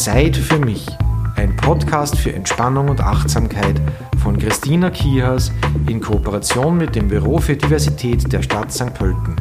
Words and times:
Zeit 0.00 0.34
für 0.34 0.58
mich. 0.58 0.86
Ein 1.36 1.54
Podcast 1.56 2.16
für 2.16 2.32
Entspannung 2.32 2.88
und 2.88 3.02
Achtsamkeit 3.02 3.78
von 4.22 4.38
Christina 4.38 4.88
Kihas 4.88 5.52
in 5.90 6.00
Kooperation 6.00 6.78
mit 6.78 6.96
dem 6.96 7.08
Büro 7.08 7.36
für 7.36 7.54
Diversität 7.54 8.32
der 8.32 8.42
Stadt 8.42 8.72
St. 8.72 8.94
Pölten. 8.94 9.36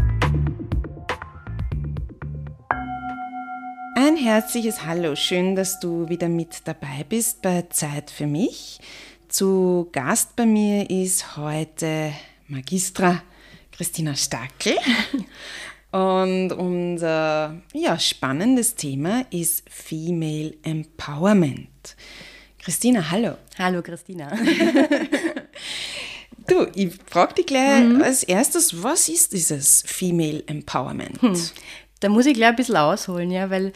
Ein 3.95 4.17
herzliches 4.17 4.85
Hallo, 4.85 5.15
schön, 5.15 5.55
dass 5.55 5.79
du 5.79 6.09
wieder 6.09 6.27
mit 6.27 6.67
dabei 6.67 7.05
bist 7.07 7.41
bei 7.41 7.61
Zeit 7.69 8.11
für 8.11 8.27
mich. 8.27 8.81
Zu 9.29 9.87
Gast 9.93 10.35
bei 10.35 10.45
mir 10.45 10.89
ist 10.89 11.37
heute 11.37 12.11
Magistra 12.49 13.21
Christina 13.71 14.13
Stackel. 14.13 14.75
Und 15.91 16.51
unser 16.51 17.57
ja, 17.73 17.97
spannendes 17.97 18.75
Thema 18.75 19.25
ist 19.31 19.63
Female 19.69 20.55
Empowerment. 20.63 21.95
Christina, 22.59 23.09
hallo. 23.09 23.35
Hallo, 23.57 23.81
Christina. 23.81 24.31
du, 26.47 26.67
ich 26.75 26.93
frage 27.07 27.35
dich 27.35 27.47
gleich 27.47 27.83
mhm. 27.83 28.03
als 28.03 28.23
erstes, 28.23 28.83
was 28.83 29.09
ist 29.09 29.33
dieses 29.33 29.81
Female 29.87 30.43
Empowerment? 30.45 31.19
Hm. 31.21 31.35
Da 32.01 32.09
muss 32.09 32.27
ich 32.27 32.35
gleich 32.35 32.49
ein 32.49 32.55
bisschen 32.55 32.77
ausholen, 32.77 33.31
ja, 33.31 33.49
weil 33.49 33.73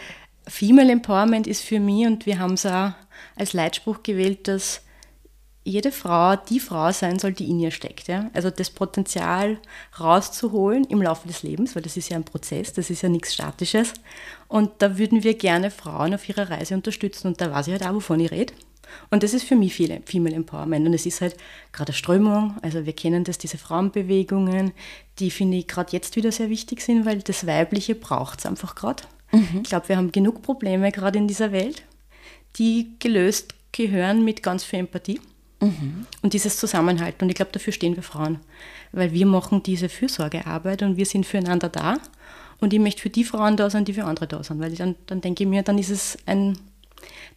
Female 0.47 0.91
Empowerment 0.91 1.47
ist 1.47 1.63
für 1.63 1.79
mich, 1.79 2.05
und 2.05 2.27
wir 2.27 2.37
haben 2.37 2.53
es 2.53 2.65
auch 2.65 2.91
als 3.35 3.53
Leitspruch 3.53 4.03
gewählt, 4.03 4.47
dass 4.47 4.81
jede 5.63 5.91
Frau 5.91 6.35
die 6.35 6.59
Frau 6.59 6.91
sein 6.91 7.19
soll, 7.19 7.33
die 7.33 7.49
in 7.49 7.59
ihr 7.59 7.71
steckt. 7.71 8.07
Ja? 8.07 8.29
Also 8.33 8.49
das 8.49 8.69
Potenzial 8.69 9.57
rauszuholen 9.99 10.83
im 10.85 11.01
Laufe 11.01 11.27
des 11.27 11.43
Lebens, 11.43 11.75
weil 11.75 11.83
das 11.83 11.97
ist 11.97 12.09
ja 12.09 12.17
ein 12.17 12.25
Prozess, 12.25 12.73
das 12.73 12.89
ist 12.89 13.01
ja 13.01 13.09
nichts 13.09 13.33
Statisches. 13.33 13.93
Und 14.47 14.71
da 14.79 14.97
würden 14.97 15.23
wir 15.23 15.35
gerne 15.35 15.71
Frauen 15.71 16.13
auf 16.13 16.27
ihrer 16.27 16.49
Reise 16.49 16.75
unterstützen. 16.75 17.27
Und 17.27 17.41
da 17.41 17.51
weiß 17.51 17.67
ich 17.67 17.73
halt 17.73 17.85
auch, 17.85 17.93
wovon 17.93 18.19
ich 18.19 18.31
rede. 18.31 18.53
Und 19.09 19.23
das 19.23 19.33
ist 19.33 19.45
für 19.45 19.55
mich 19.55 19.73
viel 19.73 20.01
Female 20.05 20.35
Empowerment. 20.35 20.85
Und 20.85 20.93
es 20.93 21.05
ist 21.05 21.21
halt 21.21 21.35
gerade 21.71 21.89
eine 21.89 21.97
Strömung, 21.97 22.57
also 22.61 22.85
wir 22.85 22.93
kennen 22.93 23.23
das, 23.23 23.37
diese 23.37 23.57
Frauenbewegungen, 23.57 24.73
die 25.19 25.31
finde 25.31 25.57
ich 25.57 25.67
gerade 25.67 25.91
jetzt 25.93 26.15
wieder 26.15 26.31
sehr 26.31 26.49
wichtig 26.49 26.81
sind, 26.81 27.05
weil 27.05 27.19
das 27.19 27.47
Weibliche 27.47 27.95
braucht 27.95 28.39
es 28.39 28.45
einfach 28.45 28.75
gerade. 28.75 29.03
Mhm. 29.31 29.61
Ich 29.63 29.69
glaube, 29.69 29.89
wir 29.89 29.97
haben 29.97 30.11
genug 30.11 30.41
Probleme 30.41 30.91
gerade 30.91 31.17
in 31.17 31.27
dieser 31.27 31.51
Welt, 31.51 31.83
die 32.57 32.95
gelöst 32.99 33.55
gehören 33.71 34.23
mit 34.23 34.43
ganz 34.43 34.63
viel 34.63 34.79
Empathie. 34.79 35.19
Mhm. 35.63 36.05
Und 36.21 36.33
dieses 36.33 36.57
Zusammenhalten. 36.57 37.23
Und 37.23 37.29
ich 37.29 37.35
glaube, 37.35 37.51
dafür 37.51 37.73
stehen 37.73 37.95
wir 37.95 38.03
Frauen. 38.03 38.39
Weil 38.91 39.13
wir 39.13 39.25
machen 39.25 39.63
diese 39.63 39.89
Fürsorgearbeit 39.89 40.83
und 40.83 40.97
wir 40.97 41.05
sind 41.05 41.25
füreinander 41.25 41.69
da. 41.69 41.97
Und 42.59 42.73
ich 42.73 42.79
möchte 42.79 43.01
für 43.01 43.09
die 43.09 43.23
Frauen 43.23 43.57
da 43.57 43.69
sein, 43.69 43.85
die 43.85 43.93
für 43.93 44.05
andere 44.05 44.27
da 44.27 44.43
sind. 44.43 44.59
Weil 44.59 44.73
dann, 44.75 44.95
dann 45.07 45.21
denke 45.21 45.43
ich 45.43 45.49
mir, 45.49 45.63
dann 45.63 45.77
ist 45.77 45.89
es 45.89 46.17
ein, 46.25 46.57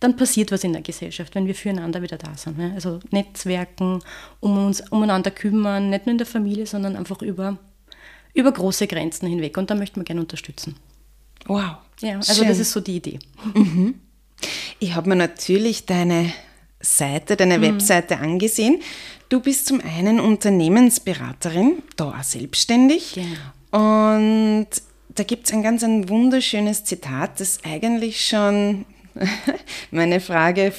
dann 0.01 0.17
passiert 0.17 0.53
was 0.53 0.65
in 0.65 0.73
der 0.73 0.83
Gesellschaft, 0.83 1.35
wenn 1.35 1.47
wir 1.47 1.55
füreinander 1.55 2.03
wieder 2.03 2.19
da 2.19 2.37
sind. 2.37 2.59
Ne? 2.59 2.73
Also 2.75 3.01
Netzwerken, 3.11 4.01
um 4.41 4.67
uns 4.67 4.81
umeinander 4.91 5.31
kümmern, 5.31 5.91
nicht 5.91 6.07
nur 6.07 6.13
in 6.13 6.19
der 6.19 6.27
Familie, 6.27 6.67
sondern 6.67 6.97
einfach 6.97 7.23
über, 7.23 7.59
über 8.35 8.53
große 8.53 8.87
Grenzen 8.87 9.29
hinweg. 9.29 9.57
Und 9.57 9.71
da 9.71 9.75
möchten 9.75 10.01
wir 10.01 10.05
gerne 10.05 10.21
unterstützen. 10.21 10.77
Wow. 11.47 11.77
Ja, 12.01 12.17
also 12.17 12.35
Schön. 12.35 12.49
das 12.49 12.59
ist 12.59 12.73
so 12.73 12.81
die 12.81 12.97
Idee. 12.97 13.19
Mhm. 13.55 13.95
Ich 14.79 14.95
habe 14.95 15.09
mir 15.09 15.17
natürlich 15.17 15.87
deine 15.87 16.33
Seite, 16.87 17.37
deine 17.37 17.59
mhm. 17.59 17.63
Webseite 17.63 18.19
angesehen. 18.19 18.81
Du 19.29 19.41
bist 19.41 19.67
zum 19.67 19.81
einen 19.81 20.21
Unternehmensberaterin, 20.21 21.83
da 21.97 22.11
auch 22.11 22.23
selbstständig. 22.23 23.15
Genau. 23.15 24.59
Und 24.59 24.69
da 25.09 25.25
gibt 25.25 25.47
es 25.47 25.53
ein 25.53 25.63
ganz 25.63 25.83
ein 25.83 26.09
wunderschönes 26.09 26.85
Zitat, 26.85 27.41
das 27.41 27.59
eigentlich 27.65 28.27
schon 28.27 28.85
meine 29.91 30.21
Frage 30.21 30.73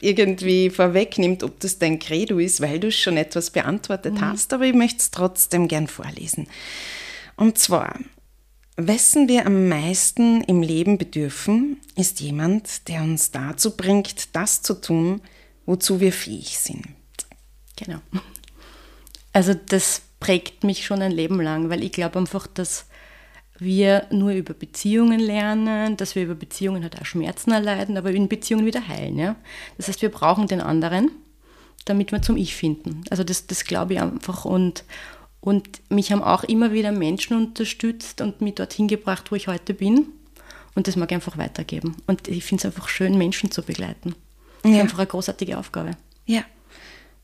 irgendwie 0.00 0.68
vorwegnimmt, 0.68 1.44
ob 1.44 1.60
das 1.60 1.78
dein 1.78 1.98
Credo 1.98 2.38
ist, 2.38 2.60
weil 2.60 2.80
du 2.80 2.90
schon 2.90 3.16
etwas 3.16 3.50
beantwortet 3.50 4.14
mhm. 4.14 4.20
hast, 4.20 4.52
aber 4.52 4.64
ich 4.64 4.74
möchte 4.74 4.98
es 4.98 5.10
trotzdem 5.12 5.68
gern 5.68 5.86
vorlesen. 5.86 6.48
Und 7.36 7.58
zwar, 7.58 7.98
wessen 8.76 9.28
wir 9.28 9.46
am 9.46 9.68
meisten 9.68 10.42
im 10.42 10.60
Leben 10.60 10.98
bedürfen, 10.98 11.80
ist 11.96 12.20
jemand, 12.20 12.88
der 12.88 13.02
uns 13.02 13.30
dazu 13.30 13.76
bringt, 13.76 14.34
das 14.34 14.62
zu 14.62 14.74
tun, 14.74 15.20
wozu 15.66 16.00
wir 16.00 16.12
fähig 16.12 16.58
sind. 16.58 16.86
Genau. 17.76 17.98
Also 19.32 19.54
das 19.54 20.02
prägt 20.20 20.62
mich 20.64 20.84
schon 20.84 21.02
ein 21.02 21.12
Leben 21.12 21.40
lang, 21.40 21.70
weil 21.70 21.82
ich 21.82 21.92
glaube 21.92 22.18
einfach, 22.18 22.46
dass 22.46 22.86
wir 23.58 24.06
nur 24.10 24.32
über 24.32 24.54
Beziehungen 24.54 25.20
lernen, 25.20 25.96
dass 25.96 26.14
wir 26.14 26.24
über 26.24 26.34
Beziehungen 26.34 26.82
halt 26.82 27.00
auch 27.00 27.06
Schmerzen 27.06 27.52
erleiden, 27.52 27.96
aber 27.96 28.10
in 28.10 28.28
Beziehungen 28.28 28.66
wieder 28.66 28.86
heilen. 28.88 29.18
Ja? 29.18 29.36
Das 29.76 29.88
heißt, 29.88 30.02
wir 30.02 30.10
brauchen 30.10 30.46
den 30.46 30.60
anderen, 30.60 31.10
damit 31.84 32.12
wir 32.12 32.22
zum 32.22 32.36
Ich 32.36 32.54
finden. 32.54 33.04
Also 33.10 33.24
das, 33.24 33.46
das 33.46 33.64
glaube 33.64 33.94
ich 33.94 34.00
einfach. 34.00 34.44
Und, 34.44 34.84
und 35.40 35.80
mich 35.90 36.12
haben 36.12 36.22
auch 36.22 36.44
immer 36.44 36.72
wieder 36.72 36.92
Menschen 36.92 37.36
unterstützt 37.36 38.20
und 38.20 38.40
mich 38.40 38.56
dorthin 38.56 38.88
gebracht, 38.88 39.30
wo 39.30 39.36
ich 39.36 39.48
heute 39.48 39.74
bin. 39.74 40.08
Und 40.74 40.88
das 40.88 40.96
mag 40.96 41.10
ich 41.10 41.16
einfach 41.16 41.38
weitergeben. 41.38 41.96
Und 42.06 42.28
ich 42.28 42.44
finde 42.44 42.62
es 42.62 42.66
einfach 42.66 42.88
schön, 42.88 43.18
Menschen 43.18 43.50
zu 43.50 43.62
begleiten. 43.62 44.14
Ja. 44.64 44.80
Einfach 44.80 44.98
eine 44.98 45.06
großartige 45.06 45.58
Aufgabe. 45.58 45.92
Ja. 46.26 46.42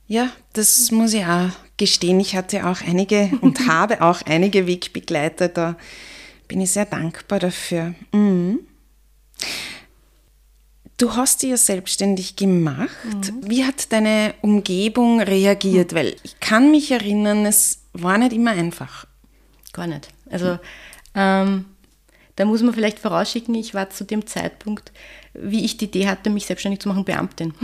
Ja, 0.06 0.31
das 0.54 0.91
muss 0.91 1.12
ich 1.12 1.25
auch 1.25 1.50
gestehen. 1.76 2.19
Ich 2.19 2.34
hatte 2.34 2.66
auch 2.66 2.81
einige 2.81 3.31
und 3.41 3.69
habe 3.69 4.00
auch 4.03 4.22
einige 4.22 4.66
Wegbegleiter. 4.66 5.49
Da 5.49 5.76
bin 6.49 6.60
ich 6.60 6.71
sehr 6.71 6.87
dankbar 6.87 7.38
dafür. 7.38 7.94
Mhm. 8.12 8.60
Du 10.97 11.15
hast 11.15 11.43
dich 11.43 11.50
ja 11.50 11.56
selbstständig 11.56 12.34
gemacht. 12.34 12.88
Mhm. 13.04 13.49
Wie 13.49 13.65
hat 13.65 13.93
deine 13.93 14.34
Umgebung 14.41 15.20
reagiert? 15.20 15.93
Mhm. 15.93 15.97
Weil 15.97 16.16
ich 16.25 16.41
kann 16.41 16.70
mich 16.70 16.91
erinnern, 16.91 17.47
es 17.47 17.82
war 17.93 18.19
nicht 18.19 18.32
immer 18.32 18.50
einfach. 18.50 19.06
Gar 19.72 19.87
nicht. 19.87 20.09
Also 20.31 20.59
ähm, 21.15 21.66
da 22.38 22.44
muss 22.44 22.62
man 22.62 22.75
vielleicht 22.75 22.99
vorausschicken, 22.99 23.54
ich 23.54 23.75
war 23.75 23.91
zu 23.91 24.04
dem 24.04 24.26
Zeitpunkt 24.26 24.93
wie 25.41 25.65
ich 25.65 25.76
die 25.76 25.87
Idee 25.87 26.09
hatte, 26.09 26.31
mich 26.31 26.47
selbstständig 26.47 26.81
zu 26.81 26.88
machen, 26.88 27.04
Beamtin. 27.04 27.54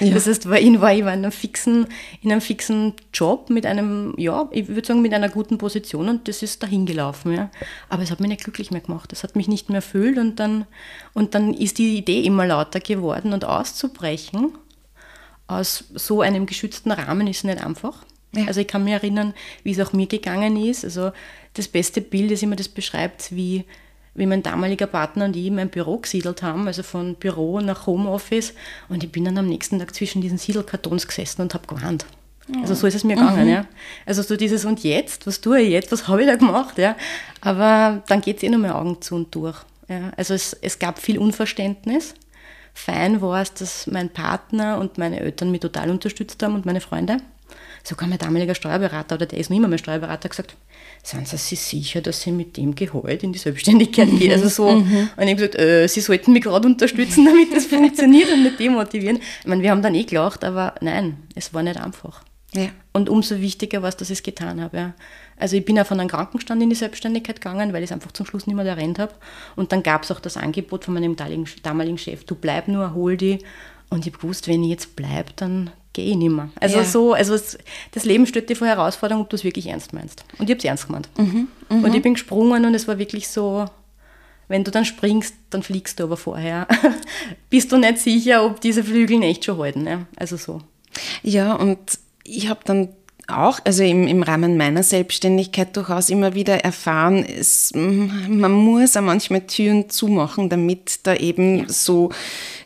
Ja. 0.00 0.14
Das 0.14 0.26
heißt, 0.26 0.48
war, 0.48 0.58
ich 0.58 0.80
war 0.80 0.92
in 0.92 1.06
einem, 1.06 1.32
fixen, 1.32 1.86
in 2.22 2.32
einem 2.32 2.40
fixen 2.40 2.94
Job 3.12 3.50
mit 3.50 3.66
einem, 3.66 4.14
ja, 4.16 4.48
ich 4.50 4.68
würde 4.68 4.86
sagen, 4.86 5.02
mit 5.02 5.12
einer 5.12 5.28
guten 5.28 5.58
Position 5.58 6.08
und 6.08 6.28
das 6.28 6.42
ist 6.42 6.62
dahin 6.62 6.86
gelaufen. 6.86 7.34
Ja. 7.34 7.50
Aber 7.90 8.02
es 8.02 8.10
hat 8.10 8.18
mich 8.18 8.30
nicht 8.30 8.42
glücklich 8.42 8.70
mehr 8.70 8.80
gemacht. 8.80 9.12
Es 9.12 9.22
hat 9.22 9.36
mich 9.36 9.48
nicht 9.48 9.68
mehr 9.68 9.76
erfüllt 9.76 10.16
und 10.16 10.40
dann, 10.40 10.66
und 11.12 11.34
dann 11.34 11.52
ist 11.52 11.76
die 11.76 11.98
Idee 11.98 12.22
immer 12.22 12.46
lauter 12.46 12.80
geworden 12.80 13.34
und 13.34 13.44
auszubrechen 13.44 14.52
aus 15.46 15.84
so 15.94 16.22
einem 16.22 16.46
geschützten 16.46 16.90
Rahmen 16.90 17.26
ist 17.26 17.44
nicht 17.44 17.62
einfach. 17.62 18.06
Ja. 18.34 18.46
Also 18.46 18.62
ich 18.62 18.68
kann 18.68 18.84
mich 18.84 18.94
erinnern, 18.94 19.34
wie 19.62 19.72
es 19.72 19.80
auch 19.80 19.92
mir 19.92 20.06
gegangen 20.06 20.56
ist. 20.56 20.84
Also 20.84 21.12
das 21.52 21.68
beste 21.68 22.00
Bild 22.00 22.30
ist 22.30 22.42
immer, 22.42 22.56
das 22.56 22.68
beschreibt, 22.68 23.36
wie 23.36 23.66
wie 24.14 24.26
mein 24.26 24.42
damaliger 24.42 24.86
Partner 24.86 25.24
und 25.24 25.36
ich 25.36 25.50
mein 25.50 25.70
Büro 25.70 25.98
gesiedelt 25.98 26.42
haben, 26.42 26.66
also 26.66 26.82
von 26.82 27.14
Büro 27.14 27.60
nach 27.60 27.86
Homeoffice. 27.86 28.52
Und 28.88 29.02
ich 29.04 29.10
bin 29.10 29.24
dann 29.24 29.38
am 29.38 29.48
nächsten 29.48 29.78
Tag 29.78 29.94
zwischen 29.94 30.20
diesen 30.20 30.38
Siedelkartons 30.38 31.06
gesessen 31.06 31.42
und 31.42 31.54
habe 31.54 31.66
gewarnt. 31.66 32.04
Also 32.60 32.74
so 32.74 32.86
ist 32.86 32.94
es 32.94 33.04
mir 33.04 33.16
gegangen, 33.16 33.44
mhm. 33.44 33.52
ja. 33.52 33.66
Also 34.04 34.22
so 34.22 34.36
dieses 34.36 34.64
und 34.64 34.82
jetzt, 34.82 35.26
was 35.26 35.40
tue 35.40 35.60
ich 35.60 35.70
jetzt, 35.70 35.92
was 35.92 36.08
habe 36.08 36.22
ich 36.22 36.28
da 36.28 36.36
gemacht, 36.36 36.76
ja. 36.76 36.96
Aber 37.40 38.02
dann 38.08 38.20
geht 38.20 38.38
es 38.38 38.42
eh 38.42 38.48
noch 38.48 38.58
mal 38.58 38.72
Augen 38.72 39.00
zu 39.00 39.14
und 39.14 39.34
durch. 39.34 39.58
Ja. 39.88 40.10
Also 40.16 40.34
es, 40.34 40.52
es 40.60 40.78
gab 40.78 40.98
viel 40.98 41.18
Unverständnis. 41.18 42.14
Fein 42.74 43.20
war 43.20 43.42
es, 43.42 43.54
dass 43.54 43.86
mein 43.86 44.10
Partner 44.10 44.78
und 44.78 44.98
meine 44.98 45.20
Eltern 45.20 45.50
mich 45.50 45.60
total 45.60 45.90
unterstützt 45.90 46.42
haben 46.42 46.54
und 46.54 46.66
meine 46.66 46.80
Freunde. 46.80 47.18
Sogar 47.84 48.08
mein 48.08 48.18
damaliger 48.18 48.54
Steuerberater, 48.54 49.16
oder 49.16 49.26
der 49.26 49.38
ist 49.38 49.50
noch 49.50 49.56
immer 49.56 49.68
mein 49.68 49.78
Steuerberater, 49.78 50.28
gesagt, 50.28 50.56
sind 51.02 51.26
Sie 51.26 51.36
sich 51.36 51.60
sicher, 51.60 52.00
dass 52.00 52.22
Sie 52.22 52.32
mit 52.32 52.56
dem 52.56 52.74
Gehalt 52.74 53.22
in 53.22 53.32
die 53.32 53.38
Selbstständigkeit 53.38 54.08
gehen? 54.18 54.32
Also 54.32 54.48
so, 54.48 54.70
mhm. 54.70 55.08
und 55.16 55.22
ich 55.22 55.30
habe 55.30 55.34
gesagt, 55.34 55.54
äh, 55.56 55.86
Sie 55.88 56.00
sollten 56.00 56.32
mich 56.32 56.42
gerade 56.42 56.66
unterstützen, 56.66 57.24
damit 57.26 57.54
das 57.54 57.66
funktioniert 57.66 58.30
und 58.32 58.44
nicht 58.44 58.60
demotivieren. 58.60 59.18
Ich 59.40 59.46
meine, 59.46 59.62
wir 59.62 59.70
haben 59.70 59.82
dann 59.82 59.94
eh 59.94 60.04
gelacht, 60.04 60.44
aber 60.44 60.74
nein, 60.80 61.16
es 61.34 61.52
war 61.52 61.62
nicht 61.62 61.76
einfach. 61.76 62.22
Ja. 62.54 62.68
Und 62.92 63.08
umso 63.08 63.40
wichtiger 63.40 63.82
war 63.82 63.88
es, 63.88 63.96
dass 63.96 64.10
ich 64.10 64.18
es 64.18 64.22
getan 64.22 64.60
habe. 64.60 64.76
Ja. 64.76 64.94
Also 65.38 65.56
ich 65.56 65.64
bin 65.64 65.76
ja 65.76 65.84
von 65.84 65.98
einem 65.98 66.10
Krankenstand 66.10 66.62
in 66.62 66.68
die 66.68 66.76
Selbstständigkeit 66.76 67.40
gegangen, 67.40 67.72
weil 67.72 67.82
ich 67.82 67.88
es 67.88 67.92
einfach 67.92 68.12
zum 68.12 68.26
Schluss 68.26 68.46
nicht 68.46 68.54
mehr 68.54 68.66
errennt 68.66 68.98
habe. 68.98 69.14
Und 69.56 69.72
dann 69.72 69.82
gab 69.82 70.02
es 70.04 70.10
auch 70.10 70.20
das 70.20 70.36
Angebot 70.36 70.84
von 70.84 70.94
meinem 70.94 71.16
damaligen 71.16 71.98
Chef, 71.98 72.24
du 72.24 72.34
bleib 72.34 72.68
nur, 72.68 72.94
hol 72.94 73.16
die. 73.16 73.38
Und 73.88 74.06
ich 74.06 74.12
habe 74.12 74.20
gewusst, 74.22 74.48
wenn 74.48 74.62
ich 74.62 74.70
jetzt 74.70 74.96
bleibe, 74.96 75.32
dann 75.36 75.70
gehe 75.92 76.10
ich 76.10 76.16
nicht 76.16 76.30
mehr. 76.30 76.50
Also 76.60 76.78
ja. 76.78 76.84
so, 76.84 77.12
also 77.12 77.34
es, 77.34 77.58
das 77.92 78.04
Leben 78.04 78.26
stellt 78.26 78.48
dir 78.48 78.56
vor 78.56 78.66
Herausforderung, 78.66 79.22
ob 79.22 79.30
du 79.30 79.36
es 79.36 79.44
wirklich 79.44 79.66
ernst 79.66 79.92
meinst. 79.92 80.24
Und 80.38 80.48
ich 80.48 80.50
habe 80.50 80.58
es 80.58 80.64
ernst 80.64 80.86
gemeint. 80.86 81.08
Mhm, 81.16 81.48
mh. 81.68 81.86
Und 81.86 81.94
ich 81.94 82.02
bin 82.02 82.14
gesprungen 82.14 82.64
und 82.64 82.74
es 82.74 82.88
war 82.88 82.98
wirklich 82.98 83.28
so, 83.28 83.66
wenn 84.48 84.64
du 84.64 84.70
dann 84.70 84.84
springst, 84.84 85.34
dann 85.50 85.62
fliegst 85.62 86.00
du 86.00 86.04
aber 86.04 86.16
vorher. 86.16 86.66
Bist 87.50 87.72
du 87.72 87.78
nicht 87.78 87.98
sicher, 87.98 88.44
ob 88.44 88.60
diese 88.60 88.84
Flügel 88.84 89.18
nicht 89.18 89.44
schon 89.44 89.58
halten. 89.58 89.86
Ja? 89.86 90.06
Also 90.16 90.36
so. 90.36 90.60
Ja, 91.22 91.54
und 91.54 91.78
ich 92.24 92.48
habe 92.48 92.60
dann 92.64 92.90
auch, 93.28 93.60
also 93.64 93.82
im, 93.82 94.06
im 94.06 94.22
Rahmen 94.22 94.56
meiner 94.56 94.82
Selbstständigkeit 94.82 95.76
durchaus 95.76 96.10
immer 96.10 96.34
wieder 96.34 96.64
erfahren, 96.64 97.24
es, 97.24 97.72
man 97.74 98.52
muss 98.52 98.96
auch 98.96 99.02
manchmal 99.02 99.42
Türen 99.42 99.88
zumachen, 99.90 100.48
damit 100.48 101.06
da 101.06 101.14
eben 101.14 101.60
ja. 101.60 101.64
so 101.68 102.10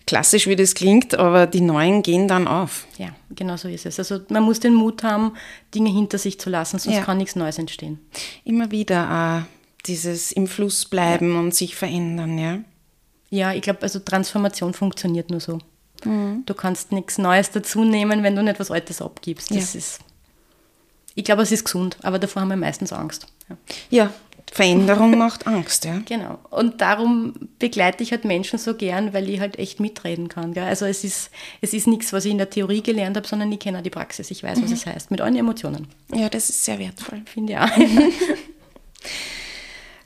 klassisch 0.07 0.47
wie 0.47 0.57
das 0.57 0.75
klingt, 0.75 1.15
aber 1.19 1.47
die 1.47 1.61
neuen 1.61 2.03
gehen 2.03 2.29
dann 2.29 2.49
auf. 2.49 2.87
Ja, 2.97 3.09
genau 3.31 3.57
so 3.57 3.69
ist 3.69 3.87
es. 3.87 3.99
Also 3.99 4.21
man 4.29 4.43
muss 4.45 4.61
den 4.61 4.75
Mut 4.75 5.03
haben, 5.03 5.33
Dinge 5.75 5.91
hinter 5.91 6.19
sich 6.19 6.41
zu 6.41 6.49
lassen, 6.49 6.79
sonst 6.79 6.97
ja. 6.97 7.03
kann 7.03 7.19
nichts 7.19 7.37
Neues 7.37 7.59
entstehen. 7.59 7.99
Immer 8.45 8.71
wieder 8.71 9.45
äh, 9.45 9.87
dieses 9.87 10.33
im 10.33 10.47
Fluss 10.47 10.85
bleiben 10.87 11.35
ja. 11.35 11.41
und 11.41 11.55
sich 11.55 11.75
verändern, 11.77 12.39
ja. 12.39 12.59
Ja, 13.29 13.53
ich 13.53 13.63
glaube, 13.63 13.83
also 13.83 13.99
Transformation 13.99 14.73
funktioniert 14.73 15.31
nur 15.31 15.41
so. 15.41 15.59
Mhm. 16.05 16.45
Du 16.47 16.55
kannst 16.55 16.93
nichts 16.93 17.19
Neues 17.19 17.51
dazu 17.51 17.85
nehmen, 17.85 18.23
wenn 18.23 18.37
du 18.37 18.43
nicht 18.43 18.61
was 18.61 18.71
Altes 18.71 19.03
abgibst. 19.03 19.51
Das 19.51 19.75
ist, 19.75 20.01
ich 21.17 21.25
glaube, 21.25 21.43
es 21.43 21.51
ist 21.51 21.65
gesund, 21.65 21.97
aber 22.03 22.21
davor 22.21 22.43
haben 22.43 22.49
wir 22.49 22.57
meistens 22.57 22.93
Angst. 22.93 23.27
Ja, 23.49 23.57
ja 23.91 24.11
Veränderung 24.53 25.11
macht 25.19 25.47
Angst, 25.47 25.85
ja. 25.85 26.01
Genau. 26.05 26.39
Und 26.51 26.81
darum 26.81 27.35
begleite 27.59 28.03
ich 28.03 28.13
halt 28.13 28.25
Menschen 28.25 28.59
so 28.59 28.75
gern, 28.75 29.13
weil 29.13 29.29
ich 29.29 29.41
halt 29.41 29.59
echt 29.59 29.81
mitreden 29.81 30.29
kann. 30.29 30.53
Gell? 30.53 30.65
Also 30.65 30.87
es 30.87 31.05
ist, 31.05 31.31
es 31.63 31.73
ist 31.73 31.87
nichts, 31.87 32.13
was 32.13 32.25
ich 32.27 32.31
in 32.31 32.39
der 32.39 32.51
Theorie 32.51 32.83
gelernt 32.83 33.17
habe, 33.17 33.27
sondern 33.27 33.51
ich 33.51 33.59
kenne 33.59 33.83
die 33.83 33.91
Praxis. 33.91 34.31
Ich 34.31 34.43
weiß, 34.43 34.59
mhm. 34.59 34.65
was 34.65 34.73
es 34.73 34.87
heißt, 34.87 35.11
mit 35.11 35.21
allen 35.21 35.37
Emotionen. 35.37 35.89
Ja, 36.15 36.29
das 36.29 36.51
ist 36.51 36.65
sehr 36.65 36.79
wertvoll. 36.79 37.23
Finde 37.25 37.55
ich 37.55 37.59
auch. 37.59 37.69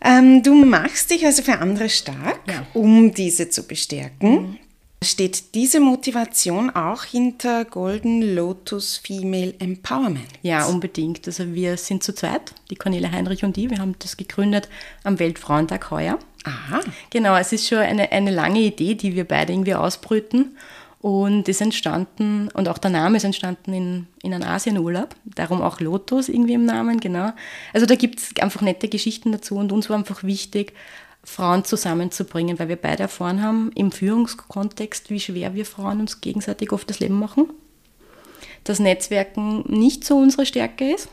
ähm, 0.05 0.43
du 0.43 0.55
machst 0.55 1.11
dich 1.11 1.27
also 1.27 1.43
für 1.43 1.59
andere 1.59 1.89
stark, 1.89 2.41
ja. 2.49 2.67
um 2.73 3.13
diese 3.13 3.51
zu 3.51 3.65
bestärken. 3.65 4.33
Mhm. 4.33 4.59
Steht 5.03 5.55
diese 5.55 5.81
Motivation 5.81 6.69
auch 6.69 7.05
hinter 7.05 7.65
Golden 7.65 8.35
Lotus 8.35 8.99
Female 8.99 9.55
Empowerment? 9.59 10.29
Ja, 10.43 10.67
unbedingt. 10.67 11.27
Also 11.27 11.55
wir 11.55 11.79
sind 11.79 12.03
zu 12.03 12.15
zweit, 12.15 12.53
die 12.69 12.77
Cornelia 12.77 13.11
Heinrich 13.11 13.43
und 13.43 13.57
ich. 13.57 13.71
Wir 13.71 13.79
haben 13.79 13.95
das 13.99 14.19
gegründet 14.19 14.69
am 15.03 15.19
Weltfrauentag 15.19 15.91
heuer. 15.91 16.19
Aha. 16.45 16.81
Genau, 17.09 17.35
es 17.37 17.51
ist 17.51 17.67
schon 17.67 17.79
eine, 17.79 18.13
eine 18.13 18.31
lange 18.31 18.61
Idee, 18.61 18.95
die 18.95 19.15
wir 19.15 19.25
beide 19.25 19.55
irgendwie 19.55 19.75
ausbrüten. 19.75 20.57
Und 21.01 21.49
ist 21.49 21.63
entstanden, 21.63 22.51
und 22.53 22.69
auch 22.69 22.77
der 22.77 22.91
Name 22.91 23.17
ist 23.17 23.25
entstanden 23.25 23.73
in, 23.73 24.07
in 24.23 24.35
einem 24.35 24.47
Asienurlaub, 24.47 25.17
darum 25.25 25.63
auch 25.63 25.81
Lotus 25.81 26.29
irgendwie 26.29 26.53
im 26.53 26.67
Namen, 26.67 27.01
genau. 27.01 27.33
Also 27.73 27.87
da 27.87 27.95
gibt 27.95 28.19
es 28.19 28.35
einfach 28.39 28.61
nette 28.61 28.87
Geschichten 28.87 29.33
dazu 29.33 29.57
und 29.57 29.73
uns 29.73 29.89
war 29.89 29.97
einfach 29.97 30.25
wichtig, 30.25 30.75
Frauen 31.23 31.65
zusammenzubringen, 31.65 32.59
weil 32.59 32.69
wir 32.69 32.77
beide 32.77 33.05
erfahren 33.05 33.43
haben 33.43 33.71
im 33.75 33.93
Führungskontext, 33.93 35.11
wie 35.11 35.21
schwer 35.21 35.55
wir 35.55 35.67
Frauen 35.67 36.01
uns 36.01 36.21
gegenseitig 36.21 36.73
oft 36.73 36.89
das 36.89 37.01
Leben 37.01 37.19
machen. 37.19 37.51
Dass 38.65 38.79
Netzwerken 38.79 39.65
nicht 39.67 40.05
so 40.05 40.17
unsere 40.17 40.47
Stärke 40.47 40.93
ist. 40.95 41.09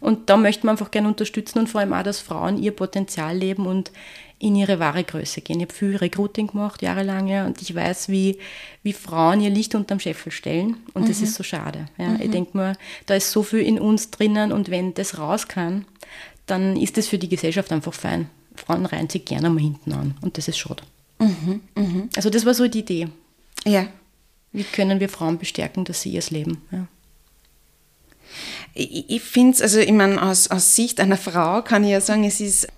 Und 0.00 0.30
da 0.30 0.36
möchten 0.36 0.66
wir 0.66 0.70
einfach 0.72 0.90
gerne 0.90 1.08
unterstützen 1.08 1.58
und 1.58 1.68
vor 1.68 1.80
allem 1.80 1.92
auch, 1.92 2.02
dass 2.02 2.20
Frauen 2.20 2.60
ihr 2.60 2.70
Potenzial 2.70 3.36
leben 3.36 3.66
und 3.66 3.90
in 4.38 4.56
ihre 4.56 4.80
wahre 4.80 5.04
Größe 5.04 5.40
gehen. 5.40 5.60
Ich 5.60 5.66
habe 5.66 5.74
viel 5.74 5.96
Recruiting 5.96 6.48
gemacht, 6.48 6.82
jahrelang, 6.82 7.46
und 7.46 7.62
ich 7.62 7.74
weiß, 7.74 8.08
wie, 8.08 8.38
wie 8.82 8.92
Frauen 8.92 9.40
ihr 9.40 9.50
Licht 9.50 9.76
unterm 9.76 10.00
Scheffel 10.00 10.32
stellen. 10.32 10.78
Und 10.94 11.02
mhm. 11.02 11.08
das 11.08 11.20
ist 11.20 11.34
so 11.34 11.44
schade. 11.44 11.86
Ja. 11.96 12.08
Mhm. 12.08 12.20
Ich 12.20 12.30
denke 12.30 12.56
mal, 12.56 12.76
da 13.06 13.14
ist 13.14 13.30
so 13.30 13.44
viel 13.44 13.60
in 13.60 13.78
uns 13.78 14.10
drinnen 14.10 14.50
und 14.50 14.68
wenn 14.70 14.94
das 14.94 15.18
raus 15.18 15.46
kann, 15.46 15.84
dann 16.46 16.76
ist 16.76 16.96
das 16.96 17.06
für 17.06 17.18
die 17.18 17.28
Gesellschaft 17.28 17.70
einfach 17.70 17.94
fein. 17.94 18.28
Frauen 18.54 18.86
reihen 18.86 19.08
sich 19.08 19.24
gerne 19.24 19.50
mal 19.50 19.60
hinten 19.60 19.92
an 19.92 20.14
und 20.20 20.38
das 20.38 20.48
ist 20.48 20.58
schade. 20.58 20.82
Mhm, 21.18 21.60
mh. 21.74 22.08
Also 22.16 22.30
das 22.30 22.44
war 22.44 22.54
so 22.54 22.66
die 22.68 22.80
Idee. 22.80 23.08
Ja. 23.64 23.86
Wie 24.52 24.64
können 24.64 25.00
wir 25.00 25.08
Frauen 25.08 25.38
bestärken, 25.38 25.84
dass 25.84 26.02
sie 26.02 26.10
ihr 26.10 26.22
Leben? 26.30 26.62
Ja. 26.70 26.86
Ich, 28.74 29.10
ich 29.10 29.22
finde 29.22 29.54
es, 29.54 29.62
also 29.62 29.78
ich 29.78 29.92
meine, 29.92 30.22
aus, 30.22 30.50
aus 30.50 30.74
Sicht 30.74 31.00
einer 31.00 31.16
Frau 31.16 31.62
kann 31.62 31.84
ich 31.84 31.90
ja 31.90 32.00
sagen, 32.00 32.24
es 32.24 32.40
ist 32.40 32.68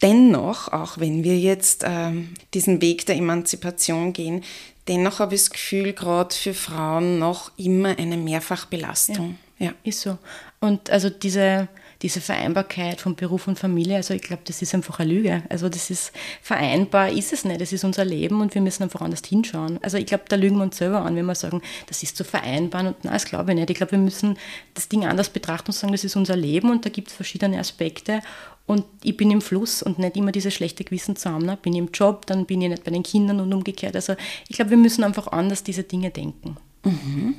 dennoch, 0.00 0.68
auch 0.68 0.98
wenn 0.98 1.24
wir 1.24 1.38
jetzt 1.38 1.84
ähm, 1.86 2.34
diesen 2.54 2.80
Weg 2.80 3.06
der 3.06 3.16
Emanzipation 3.16 4.12
gehen, 4.12 4.42
dennoch 4.88 5.20
habe 5.20 5.34
ich 5.34 5.42
das 5.42 5.50
Gefühl, 5.50 5.92
gerade 5.92 6.34
für 6.34 6.54
Frauen 6.54 7.18
noch 7.18 7.52
immer 7.56 7.98
eine 7.98 8.16
Mehrfachbelastung. 8.16 9.38
Ja, 9.58 9.66
ja. 9.66 9.74
ist 9.84 10.00
so. 10.00 10.18
Und 10.60 10.90
also 10.90 11.08
diese 11.10 11.68
diese 12.02 12.20
Vereinbarkeit 12.20 13.00
von 13.00 13.14
Beruf 13.14 13.46
und 13.46 13.58
Familie, 13.58 13.96
also 13.96 14.12
ich 14.12 14.22
glaube, 14.22 14.42
das 14.44 14.60
ist 14.60 14.74
einfach 14.74 14.98
eine 14.98 15.12
Lüge. 15.12 15.42
Also 15.48 15.68
das 15.68 15.88
ist 15.88 16.12
vereinbar, 16.42 17.10
ist 17.10 17.32
es 17.32 17.44
nicht. 17.44 17.60
Das 17.60 17.72
ist 17.72 17.84
unser 17.84 18.04
Leben 18.04 18.40
und 18.40 18.54
wir 18.54 18.60
müssen 18.60 18.82
einfach 18.82 19.00
anders 19.00 19.22
hinschauen. 19.24 19.78
Also 19.82 19.98
ich 19.98 20.06
glaube, 20.06 20.24
da 20.28 20.36
lügen 20.36 20.56
wir 20.56 20.64
uns 20.64 20.76
selber 20.76 21.02
an, 21.02 21.14
wenn 21.14 21.26
wir 21.26 21.34
sagen, 21.36 21.62
das 21.86 22.02
ist 22.02 22.16
zu 22.16 22.24
vereinbaren 22.24 22.88
und 22.88 23.04
nein, 23.04 23.12
das 23.14 23.24
glaube 23.24 23.52
ich 23.52 23.56
nicht. 23.56 23.70
Ich 23.70 23.76
glaube, 23.76 23.92
wir 23.92 23.98
müssen 23.98 24.36
das 24.74 24.88
Ding 24.88 25.04
anders 25.04 25.30
betrachten 25.30 25.68
und 25.68 25.74
sagen, 25.74 25.92
das 25.92 26.02
ist 26.02 26.16
unser 26.16 26.36
Leben 26.36 26.70
und 26.70 26.84
da 26.84 26.90
gibt 26.90 27.08
es 27.08 27.14
verschiedene 27.14 27.60
Aspekte 27.60 28.20
und 28.66 28.84
ich 29.02 29.16
bin 29.16 29.30
im 29.30 29.40
Fluss 29.40 29.82
und 29.82 29.98
nicht 29.98 30.16
immer 30.16 30.32
dieses 30.32 30.54
schlechte 30.54 30.84
Gewissen 30.84 31.14
zu 31.16 31.30
haben. 31.30 31.44
Ne? 31.44 31.56
Bin 31.60 31.72
ich 31.72 31.78
im 31.78 31.90
Job, 31.92 32.26
dann 32.26 32.46
bin 32.46 32.62
ich 32.62 32.68
nicht 32.68 32.84
bei 32.84 32.90
den 32.90 33.02
Kindern 33.02 33.40
und 33.40 33.52
umgekehrt. 33.52 33.94
Also 33.94 34.14
ich 34.48 34.56
glaube, 34.56 34.70
wir 34.70 34.78
müssen 34.78 35.04
einfach 35.04 35.28
anders 35.28 35.62
diese 35.62 35.82
Dinge 35.84 36.10
denken. 36.10 36.56
Mhm. 36.84 37.36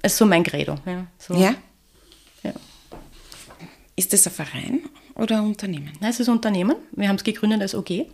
Das 0.00 0.12
ist 0.12 0.18
so 0.18 0.26
mein 0.26 0.44
Credo. 0.44 0.76
Ja. 0.86 1.06
So. 1.18 1.34
ja. 1.34 1.40
ja. 1.40 1.54
Ist 3.96 4.12
das 4.12 4.26
ein 4.26 4.32
Verein 4.32 4.80
oder 5.14 5.38
ein 5.38 5.46
Unternehmen? 5.46 5.92
Nein, 6.00 6.10
es 6.10 6.20
ist 6.20 6.28
ein 6.28 6.34
Unternehmen. 6.34 6.76
Wir 6.92 7.08
haben 7.08 7.16
es 7.16 7.24
gegründet 7.24 7.62
als 7.62 7.74
OG. 7.74 8.06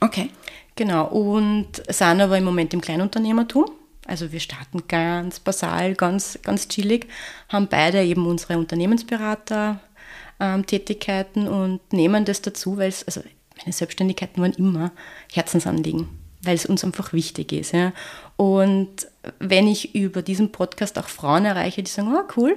Okay. 0.00 0.30
Genau, 0.74 1.06
und 1.06 1.82
sind 1.88 2.20
aber 2.20 2.38
im 2.38 2.44
Moment 2.44 2.72
im 2.74 2.80
Kleinunternehmertum. 2.80 3.66
Also 4.06 4.32
wir 4.32 4.40
starten 4.40 4.86
ganz 4.88 5.40
basal, 5.40 5.94
ganz, 5.94 6.38
ganz 6.42 6.68
chillig, 6.68 7.06
haben 7.48 7.66
beide 7.68 8.02
eben 8.02 8.26
unsere 8.26 8.56
Unternehmensberater, 8.56 9.80
ähm, 10.38 10.64
Tätigkeiten 10.64 11.48
und 11.48 11.80
nehmen 11.92 12.24
das 12.24 12.40
dazu, 12.40 12.76
weil 12.76 12.88
es, 12.88 13.04
also 13.04 13.22
meine 13.58 13.72
Selbstständigkeiten 13.72 14.42
waren 14.42 14.52
immer 14.52 14.92
Herzensanliegen, 15.32 16.08
weil 16.42 16.54
es 16.54 16.66
uns 16.66 16.84
einfach 16.84 17.12
wichtig 17.12 17.52
ist. 17.52 17.72
Ja. 17.72 17.92
Und 18.36 19.08
wenn 19.40 19.66
ich 19.66 19.94
über 19.94 20.22
diesen 20.22 20.52
Podcast 20.52 20.98
auch 20.98 21.08
Frauen 21.08 21.44
erreiche, 21.44 21.82
die 21.82 21.90
sagen, 21.90 22.14
oh 22.14 22.28
cool, 22.36 22.56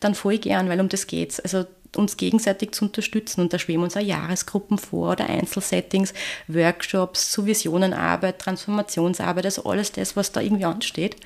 dann 0.00 0.14
voll 0.14 0.38
gern, 0.38 0.68
weil 0.68 0.80
um 0.80 0.88
das 0.88 1.06
geht's. 1.06 1.40
Also 1.40 1.64
uns 1.96 2.16
gegenseitig 2.16 2.72
zu 2.72 2.84
unterstützen. 2.84 3.40
Und 3.40 3.52
da 3.52 3.58
schweben 3.58 3.82
uns 3.82 3.96
auch 3.96 4.00
Jahresgruppen 4.00 4.78
vor 4.78 5.12
oder 5.12 5.28
Einzelsettings, 5.28 6.14
Workshops 6.48 7.30
zu 7.30 7.46
Visionenarbeit, 7.46 8.38
Transformationsarbeit, 8.38 9.44
also 9.44 9.64
alles 9.64 9.92
das, 9.92 10.16
was 10.16 10.32
da 10.32 10.40
irgendwie 10.40 10.64
ansteht. 10.64 11.16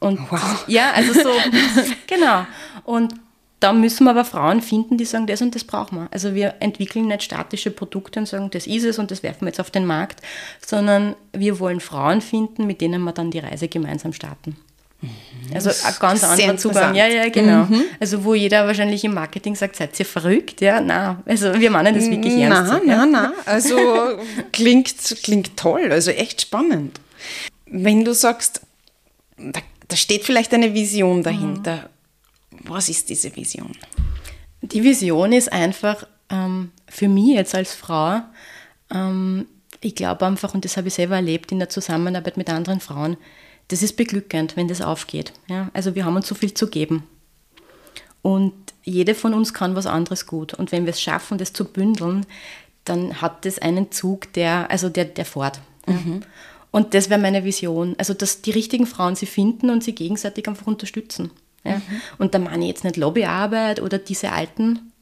Und 0.00 0.20
wow. 0.30 0.64
ja, 0.66 0.92
also 0.92 1.12
so, 1.12 1.30
genau. 2.06 2.46
Und 2.84 3.14
da 3.60 3.72
müssen 3.72 4.04
wir 4.04 4.10
aber 4.10 4.26
Frauen 4.26 4.60
finden, 4.60 4.98
die 4.98 5.06
sagen, 5.06 5.26
das 5.26 5.40
und 5.40 5.54
das 5.54 5.64
brauchen 5.64 5.96
wir. 5.96 6.08
Also 6.10 6.34
wir 6.34 6.56
entwickeln 6.60 7.06
nicht 7.06 7.22
statische 7.22 7.70
Produkte 7.70 8.20
und 8.20 8.26
sagen, 8.26 8.50
das 8.50 8.66
ist 8.66 8.84
es 8.84 8.98
und 8.98 9.10
das 9.10 9.22
werfen 9.22 9.42
wir 9.42 9.48
jetzt 9.48 9.60
auf 9.60 9.70
den 9.70 9.86
Markt, 9.86 10.20
sondern 10.64 11.16
wir 11.32 11.58
wollen 11.60 11.80
Frauen 11.80 12.20
finden, 12.20 12.66
mit 12.66 12.82
denen 12.82 13.02
wir 13.02 13.12
dann 13.12 13.30
die 13.30 13.38
Reise 13.38 13.68
gemeinsam 13.68 14.12
starten. 14.12 14.56
Mhm. 15.04 15.54
Also 15.54 15.70
ein 15.70 15.94
ganz 16.00 16.24
anderer 16.24 16.56
Zugang. 16.56 16.94
Ja, 16.94 17.06
ja, 17.06 17.28
genau. 17.28 17.64
Mhm. 17.64 17.84
Also 18.00 18.24
wo 18.24 18.34
jeder 18.34 18.66
wahrscheinlich 18.66 19.04
im 19.04 19.14
Marketing 19.14 19.54
sagt, 19.54 19.76
seid 19.76 19.98
ihr 19.98 20.06
verrückt? 20.06 20.60
Ja, 20.60 20.80
na, 20.80 21.22
also 21.26 21.58
wir 21.58 21.70
meinen 21.70 21.94
das 21.94 22.10
wirklich 22.10 22.34
ernst. 22.34 22.72
Nein, 22.72 22.82
nein, 22.86 23.10
nein. 23.10 23.32
Also 23.44 23.76
klingt, 24.52 24.94
klingt 25.22 25.56
toll, 25.56 25.92
also 25.92 26.10
echt 26.10 26.42
spannend. 26.42 27.00
Wenn 27.66 28.04
du 28.04 28.14
sagst, 28.14 28.62
da, 29.36 29.60
da 29.88 29.96
steht 29.96 30.24
vielleicht 30.24 30.52
eine 30.54 30.74
Vision 30.74 31.22
dahinter. 31.22 31.90
Mhm. 32.50 32.58
Was 32.68 32.88
ist 32.88 33.08
diese 33.10 33.34
Vision? 33.34 33.72
Die 34.62 34.82
Vision 34.82 35.32
ist 35.32 35.52
einfach 35.52 36.06
ähm, 36.30 36.70
für 36.88 37.08
mich 37.08 37.34
jetzt 37.34 37.54
als 37.54 37.74
Frau, 37.74 38.20
ähm, 38.92 39.46
ich 39.80 39.94
glaube 39.94 40.24
einfach, 40.24 40.54
und 40.54 40.64
das 40.64 40.76
habe 40.76 40.88
ich 40.88 40.94
selber 40.94 41.16
erlebt 41.16 41.52
in 41.52 41.58
der 41.58 41.68
Zusammenarbeit 41.68 42.38
mit 42.38 42.48
anderen 42.48 42.80
Frauen, 42.80 43.18
das 43.68 43.82
ist 43.82 43.96
beglückend, 43.96 44.56
wenn 44.56 44.68
das 44.68 44.80
aufgeht. 44.80 45.32
Ja? 45.48 45.70
Also 45.72 45.94
wir 45.94 46.04
haben 46.04 46.16
uns 46.16 46.28
so 46.28 46.34
viel 46.34 46.54
zu 46.54 46.68
geben. 46.68 47.04
Und 48.22 48.54
jede 48.82 49.14
von 49.14 49.34
uns 49.34 49.52
kann 49.52 49.76
was 49.76 49.86
anderes 49.86 50.26
gut. 50.26 50.54
Und 50.54 50.72
wenn 50.72 50.84
wir 50.84 50.90
es 50.90 51.00
schaffen, 51.00 51.38
das 51.38 51.52
zu 51.52 51.64
bündeln, 51.64 52.26
dann 52.84 53.20
hat 53.20 53.44
das 53.44 53.58
einen 53.58 53.92
Zug, 53.92 54.32
der, 54.34 54.70
also 54.70 54.88
der, 54.88 55.06
der 55.06 55.24
fort. 55.24 55.60
Mhm. 55.86 56.22
Und 56.70 56.94
das 56.94 57.08
wäre 57.08 57.20
meine 57.20 57.44
Vision. 57.44 57.94
Also, 57.98 58.14
dass 58.14 58.42
die 58.42 58.50
richtigen 58.50 58.86
Frauen 58.86 59.14
sie 59.14 59.26
finden 59.26 59.70
und 59.70 59.84
sie 59.84 59.94
gegenseitig 59.94 60.48
einfach 60.48 60.66
unterstützen. 60.66 61.30
Ja? 61.64 61.76
Mhm. 61.76 61.82
Und 62.18 62.34
da 62.34 62.38
meine 62.38 62.64
ich 62.64 62.68
jetzt 62.68 62.84
nicht 62.84 62.96
Lobbyarbeit 62.96 63.80
oder 63.80 63.98
diese 63.98 64.32
alten 64.32 64.92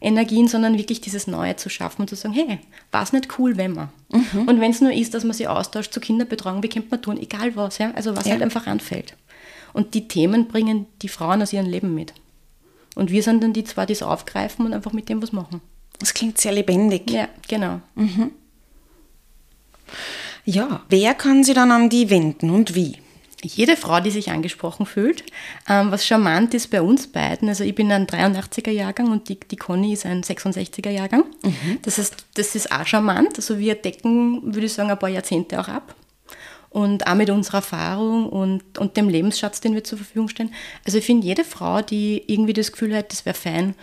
Energien, 0.00 0.48
sondern 0.48 0.76
wirklich 0.78 1.00
dieses 1.00 1.26
Neue 1.26 1.56
zu 1.56 1.68
schaffen 1.68 2.02
und 2.02 2.08
zu 2.08 2.16
sagen, 2.16 2.34
hey, 2.34 2.58
war 2.92 3.02
es 3.02 3.12
nicht 3.12 3.38
cool, 3.38 3.56
wenn 3.56 3.72
man? 3.72 3.88
Mhm. 4.10 4.48
Und 4.48 4.60
wenn 4.60 4.70
es 4.70 4.80
nur 4.80 4.92
ist, 4.92 5.14
dass 5.14 5.24
man 5.24 5.32
sich 5.32 5.48
austauscht 5.48 5.92
zur 5.92 6.02
Kinderbetreuung, 6.02 6.62
wie 6.62 6.68
könnte 6.68 6.88
man 6.90 7.02
tun, 7.02 7.18
egal 7.18 7.56
was, 7.56 7.78
ja? 7.78 7.92
also 7.94 8.16
was 8.16 8.26
ja. 8.26 8.32
halt 8.32 8.42
einfach 8.42 8.66
anfällt. 8.66 9.16
Und 9.72 9.94
die 9.94 10.08
Themen 10.08 10.48
bringen 10.48 10.86
die 11.02 11.08
Frauen 11.08 11.42
aus 11.42 11.52
ihrem 11.52 11.66
Leben 11.66 11.94
mit. 11.94 12.14
Und 12.94 13.10
wir 13.10 13.22
sind 13.22 13.42
dann 13.42 13.52
die 13.52 13.64
zwei, 13.64 13.86
die 13.86 13.92
es 13.92 14.02
aufgreifen 14.02 14.64
und 14.64 14.72
einfach 14.72 14.92
mit 14.92 15.08
dem 15.08 15.22
was 15.22 15.32
machen. 15.32 15.60
Das 15.98 16.14
klingt 16.14 16.38
sehr 16.38 16.52
lebendig. 16.52 17.10
Ja, 17.10 17.28
genau. 17.48 17.80
Mhm. 17.94 18.30
Ja, 20.44 20.82
wer 20.88 21.14
kann 21.14 21.44
sie 21.44 21.54
dann 21.54 21.72
an 21.72 21.90
die 21.90 22.08
wenden 22.08 22.50
und 22.50 22.74
wie? 22.74 22.98
Jede 23.54 23.76
Frau, 23.76 24.00
die 24.00 24.10
sich 24.10 24.30
angesprochen 24.30 24.86
fühlt. 24.86 25.22
Ähm, 25.68 25.90
was 25.90 26.06
charmant 26.06 26.54
ist 26.54 26.70
bei 26.70 26.82
uns 26.82 27.06
beiden, 27.06 27.48
also 27.48 27.64
ich 27.64 27.74
bin 27.74 27.92
ein 27.92 28.06
83er 28.06 28.70
Jahrgang 28.70 29.10
und 29.10 29.28
die, 29.28 29.38
die 29.38 29.56
Conny 29.56 29.92
ist 29.92 30.06
ein 30.06 30.22
66er 30.22 30.90
Jahrgang. 30.90 31.24
Mhm. 31.42 31.78
Das 31.82 31.98
heißt, 31.98 32.26
das 32.34 32.54
ist 32.54 32.72
auch 32.72 32.86
charmant. 32.86 33.36
Also 33.36 33.58
wir 33.58 33.74
decken, 33.74 34.54
würde 34.54 34.66
ich 34.66 34.72
sagen, 34.72 34.90
ein 34.90 34.98
paar 34.98 35.08
Jahrzehnte 35.08 35.60
auch 35.60 35.68
ab. 35.68 35.94
Und 36.70 37.06
auch 37.06 37.14
mit 37.14 37.30
unserer 37.30 37.58
Erfahrung 37.58 38.28
und, 38.28 38.78
und 38.78 38.96
dem 38.96 39.08
Lebensschatz, 39.08 39.60
den 39.60 39.74
wir 39.74 39.84
zur 39.84 39.98
Verfügung 39.98 40.28
stellen. 40.28 40.52
Also 40.84 40.98
ich 40.98 41.06
finde, 41.06 41.26
jede 41.26 41.44
Frau, 41.44 41.80
die 41.80 42.22
irgendwie 42.26 42.52
das 42.52 42.72
Gefühl 42.72 42.94
hat, 42.94 43.12
es 43.12 43.24
wäre 43.24 43.36
fein, 43.36 43.74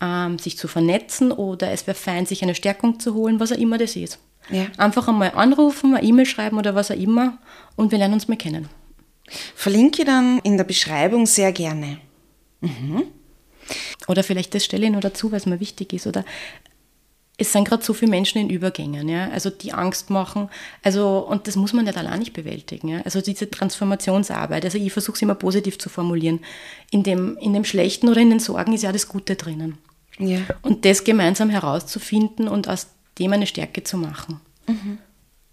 ähm, 0.00 0.38
sich 0.38 0.56
zu 0.56 0.66
vernetzen 0.66 1.30
oder 1.30 1.70
es 1.70 1.86
wäre 1.86 1.96
fein, 1.96 2.26
sich 2.26 2.42
eine 2.42 2.54
Stärkung 2.54 2.98
zu 2.98 3.14
holen, 3.14 3.38
was 3.38 3.52
auch 3.52 3.58
immer 3.58 3.78
das 3.78 3.94
ist. 3.94 4.18
Ja. 4.50 4.66
Einfach 4.78 5.06
einmal 5.08 5.32
anrufen, 5.34 5.94
eine 5.94 6.04
E-Mail 6.04 6.26
schreiben 6.26 6.58
oder 6.58 6.74
was 6.74 6.90
auch 6.90 6.96
immer 6.96 7.38
und 7.76 7.92
wir 7.92 7.98
lernen 7.98 8.14
uns 8.14 8.28
mal 8.28 8.36
kennen. 8.36 8.68
Verlinke 9.54 10.04
dann 10.04 10.40
in 10.40 10.56
der 10.56 10.64
Beschreibung 10.64 11.26
sehr 11.26 11.52
gerne. 11.52 11.98
Mhm. 12.60 13.04
Oder 14.08 14.24
vielleicht 14.24 14.54
das 14.54 14.64
stelle 14.64 14.86
ich 14.86 14.92
noch 14.92 15.00
dazu, 15.00 15.30
weil 15.30 15.38
es 15.38 15.46
mir 15.46 15.60
wichtig 15.60 15.92
ist. 15.92 16.06
Oder 16.06 16.24
es 17.40 17.52
sind 17.52 17.66
gerade 17.66 17.82
so 17.82 17.94
viele 17.94 18.10
Menschen 18.10 18.38
in 18.38 18.50
Übergängen, 18.50 19.08
ja, 19.08 19.30
also 19.30 19.48
die 19.48 19.72
Angst 19.72 20.10
machen, 20.10 20.50
also 20.82 21.20
und 21.20 21.46
das 21.46 21.56
muss 21.56 21.72
man 21.72 21.86
nicht 21.86 21.96
allein 21.96 22.18
nicht 22.18 22.34
bewältigen, 22.34 22.88
ja, 22.88 23.00
also 23.00 23.22
diese 23.22 23.50
Transformationsarbeit, 23.50 24.62
also 24.62 24.76
ich 24.76 24.92
versuche 24.92 25.16
es 25.16 25.22
immer 25.22 25.34
positiv 25.34 25.78
zu 25.78 25.88
formulieren, 25.88 26.40
in 26.90 27.02
dem, 27.02 27.38
in 27.38 27.54
dem 27.54 27.64
Schlechten 27.64 28.10
oder 28.10 28.20
in 28.20 28.28
den 28.28 28.40
Sorgen 28.40 28.74
ist 28.74 28.82
ja 28.82 28.92
das 28.92 29.08
Gute 29.08 29.36
drinnen. 29.36 29.78
Ja. 30.18 30.40
Und 30.60 30.84
das 30.84 31.04
gemeinsam 31.04 31.48
herauszufinden 31.48 32.46
und 32.46 32.68
aus 32.68 32.88
dem 33.18 33.32
eine 33.32 33.46
Stärke 33.46 33.84
zu 33.84 33.96
machen. 33.96 34.40
Mhm. 34.66 34.98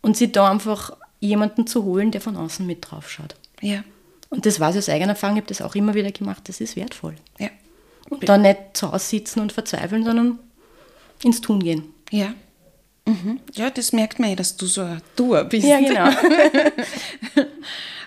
Und 0.02 0.18
sie 0.18 0.30
da 0.30 0.52
einfach 0.52 0.92
jemanden 1.22 1.68
zu 1.68 1.86
holen, 1.86 2.12
der 2.12 2.20
von 2.20 2.36
außen 2.36 2.66
mit 2.68 2.92
drauf 2.92 3.10
schaut. 3.10 3.36
Ja. 3.62 3.84
Und 4.30 4.46
das 4.46 4.60
war 4.60 4.74
so 4.74 4.80
aus 4.80 4.90
eigener 4.90 5.12
Erfahrung, 5.12 5.38
ich 5.38 5.42
habe 5.42 5.50
das 5.50 5.62
auch 5.62 5.76
immer 5.76 5.94
wieder 5.94 6.12
gemacht, 6.12 6.44
das 6.46 6.60
ist 6.60 6.76
wertvoll. 6.76 7.16
Ja. 7.40 7.50
Und 8.10 8.28
da 8.28 8.38
nicht 8.38 8.58
zu 8.74 8.92
Hause 8.92 9.06
sitzen 9.06 9.42
und 9.42 9.52
verzweifeln, 9.52 10.04
sondern 10.04 10.40
ins 11.24 11.42
Tun 11.42 11.62
gehen. 11.62 11.84
Ja. 12.12 12.34
Mhm. 13.06 13.40
Ja, 13.54 13.70
das 13.70 13.94
merkt 13.94 14.20
man 14.20 14.30
ja, 14.30 14.36
dass 14.36 14.58
du 14.58 14.66
so 14.66 14.82
ein 14.82 15.02
Tour 15.16 15.44
bist. 15.46 15.66
Ja, 15.66 15.80
genau. 15.80 16.10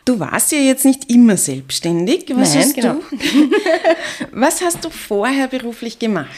du 0.04 0.20
warst 0.20 0.52
ja 0.52 0.58
jetzt 0.58 0.84
nicht 0.84 1.10
immer 1.10 1.36
selbstständig. 1.36 2.26
Was 2.34 2.54
Nein, 2.54 2.64
hast 2.64 2.74
genau. 2.74 2.94
du? 2.94 3.50
Was 4.32 4.60
hast 4.60 4.84
du 4.84 4.90
vorher 4.90 5.48
beruflich 5.48 5.98
gemacht? 5.98 6.28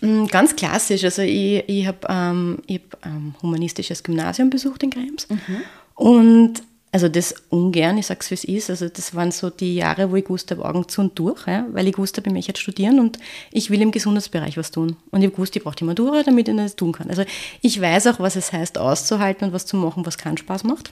Mm, 0.00 0.26
ganz 0.26 0.56
klassisch. 0.56 1.04
Also 1.04 1.22
ich, 1.22 1.62
ich 1.66 1.86
habe 1.86 2.06
ähm, 2.08 2.58
hab, 2.70 3.06
ähm, 3.06 3.34
humanistisches 3.42 4.02
Gymnasium 4.02 4.48
besucht 4.48 4.82
in 4.82 4.90
Krems. 4.90 5.28
Mhm. 5.28 5.62
Und 5.94 6.62
also 6.92 7.08
das 7.08 7.34
ungern, 7.50 7.98
ich 7.98 8.06
sage 8.06 8.20
es 8.20 8.30
wie 8.30 8.34
es 8.34 8.44
ist. 8.44 8.70
Also 8.70 8.88
das 8.88 9.14
waren 9.14 9.30
so 9.30 9.48
die 9.48 9.76
Jahre, 9.76 10.10
wo 10.10 10.16
ich 10.16 10.24
gewusst 10.24 10.50
habe, 10.50 10.64
Augen 10.64 10.88
zu 10.88 11.02
und 11.02 11.18
durch, 11.18 11.46
ja, 11.46 11.66
weil 11.70 11.86
ich 11.86 11.94
gewusst 11.94 12.16
habe, 12.16 12.28
ich 12.28 12.34
möchte 12.34 12.50
jetzt 12.50 12.60
studieren 12.60 12.98
und 12.98 13.18
ich 13.52 13.70
will 13.70 13.80
im 13.80 13.92
Gesundheitsbereich 13.92 14.56
was 14.56 14.72
tun. 14.72 14.96
Und 15.10 15.20
ich 15.20 15.26
habe 15.26 15.36
gewusst, 15.36 15.54
ich 15.54 15.62
brauche 15.62 15.76
die 15.76 15.84
Matura, 15.84 16.22
damit 16.24 16.48
ich 16.48 16.56
das 16.56 16.74
tun 16.74 16.92
kann. 16.92 17.08
Also 17.08 17.24
ich 17.60 17.80
weiß 17.80 18.08
auch, 18.08 18.18
was 18.18 18.34
es 18.34 18.52
heißt, 18.52 18.76
auszuhalten 18.76 19.48
und 19.48 19.54
was 19.54 19.66
zu 19.66 19.76
machen, 19.76 20.04
was 20.04 20.18
keinen 20.18 20.36
Spaß 20.36 20.64
macht. 20.64 20.90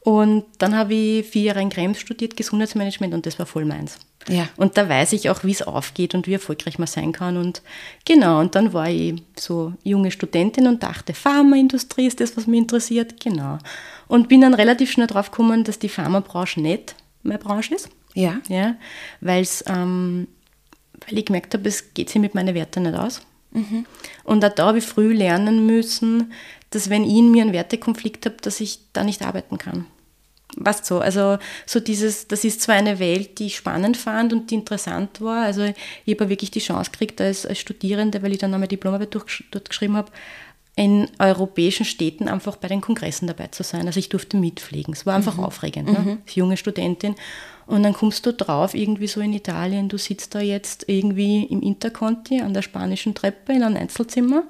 Und 0.00 0.44
dann 0.58 0.76
habe 0.76 0.94
ich 0.94 1.26
vier 1.26 1.42
Jahre 1.42 1.62
in 1.62 1.68
Krems 1.68 1.98
studiert, 1.98 2.36
Gesundheitsmanagement, 2.36 3.12
und 3.12 3.26
das 3.26 3.40
war 3.40 3.46
voll 3.46 3.64
meins. 3.64 3.98
Ja. 4.28 4.48
Und 4.56 4.76
da 4.76 4.88
weiß 4.88 5.12
ich 5.14 5.30
auch, 5.30 5.42
wie 5.42 5.50
es 5.50 5.62
aufgeht 5.62 6.14
und 6.14 6.28
wie 6.28 6.34
erfolgreich 6.34 6.78
man 6.78 6.86
sein 6.86 7.10
kann. 7.10 7.36
Und 7.36 7.62
genau, 8.04 8.38
und 8.40 8.54
dann 8.54 8.72
war 8.72 8.88
ich 8.88 9.14
so 9.36 9.72
junge 9.82 10.12
Studentin 10.12 10.68
und 10.68 10.82
dachte, 10.84 11.12
Pharmaindustrie 11.12 12.06
ist 12.06 12.20
das, 12.20 12.36
was 12.36 12.46
mich 12.46 12.58
interessiert. 12.60 13.20
Genau. 13.20 13.58
Und 14.08 14.28
bin 14.28 14.40
dann 14.40 14.54
relativ 14.54 14.90
schnell 14.90 15.06
drauf 15.06 15.30
gekommen, 15.30 15.64
dass 15.64 15.78
die 15.78 15.88
Pharmabranche 15.88 16.60
nicht 16.60 16.94
meine 17.22 17.38
Branche 17.38 17.74
ist. 17.74 17.88
Ja. 18.14 18.40
ja 18.48 18.76
weil's, 19.20 19.64
ähm, 19.66 20.28
weil 21.06 21.18
ich 21.18 21.26
gemerkt 21.26 21.54
habe, 21.54 21.68
es 21.68 21.92
geht 21.92 22.10
sich 22.10 22.20
mit 22.20 22.34
meinen 22.34 22.54
Werten 22.54 22.84
nicht 22.84 22.96
aus. 22.96 23.22
Mhm. 23.52 23.84
Und 24.24 24.44
auch 24.44 24.54
da 24.54 24.66
habe 24.66 24.78
ich 24.78 24.84
früh 24.84 25.12
lernen 25.12 25.66
müssen, 25.66 26.32
dass 26.70 26.90
wenn 26.90 27.04
ich 27.04 27.14
in 27.14 27.30
mir 27.30 27.42
einen 27.42 27.52
Wertekonflikt 27.52 28.26
habe, 28.26 28.36
dass 28.42 28.60
ich 28.60 28.80
da 28.92 29.04
nicht 29.04 29.22
arbeiten 29.22 29.58
kann 29.58 29.86
was 30.56 30.86
so. 30.86 31.00
Also 31.00 31.38
so 31.66 31.80
dieses, 31.80 32.28
das 32.28 32.44
ist 32.44 32.62
zwar 32.62 32.76
eine 32.76 32.98
Welt, 32.98 33.38
die 33.38 33.46
ich 33.46 33.56
spannend 33.56 33.96
fand 33.96 34.32
und 34.32 34.50
die 34.50 34.54
interessant 34.54 35.20
war. 35.20 35.44
Also 35.44 35.72
ich 36.04 36.14
habe 36.14 36.28
wirklich 36.28 36.50
die 36.50 36.60
Chance 36.60 36.90
gekriegt 36.90 37.20
als, 37.20 37.46
als 37.46 37.58
Studierende, 37.58 38.22
weil 38.22 38.32
ich 38.32 38.38
dann 38.38 38.54
einmal 38.54 38.68
Diplomarbeit 38.68 39.14
durch, 39.14 39.44
dort 39.50 39.68
geschrieben 39.68 39.96
habe, 39.96 40.10
in 40.76 41.08
europäischen 41.18 41.86
Städten 41.86 42.28
einfach 42.28 42.56
bei 42.56 42.68
den 42.68 42.82
Kongressen 42.82 43.26
dabei 43.26 43.48
zu 43.48 43.62
sein. 43.62 43.86
Also 43.86 43.98
ich 43.98 44.10
durfte 44.10 44.36
mitfliegen. 44.36 44.92
Es 44.92 45.06
war 45.06 45.16
einfach 45.16 45.38
mhm. 45.38 45.44
aufregend, 45.44 45.90
ne? 45.90 45.98
Mhm. 45.98 46.18
als 46.24 46.34
junge 46.34 46.58
Studentin. 46.58 47.16
Und 47.66 47.82
dann 47.82 47.94
kommst 47.94 48.24
du 48.26 48.32
drauf, 48.32 48.74
irgendwie 48.74 49.08
so 49.08 49.20
in 49.20 49.32
Italien, 49.32 49.88
du 49.88 49.98
sitzt 49.98 50.34
da 50.34 50.40
jetzt 50.40 50.84
irgendwie 50.86 51.44
im 51.44 51.62
Interconti 51.62 52.40
an 52.40 52.54
der 52.54 52.62
spanischen 52.62 53.14
Treppe 53.14 53.54
in 53.54 53.62
einem 53.62 53.76
Einzelzimmer, 53.76 54.44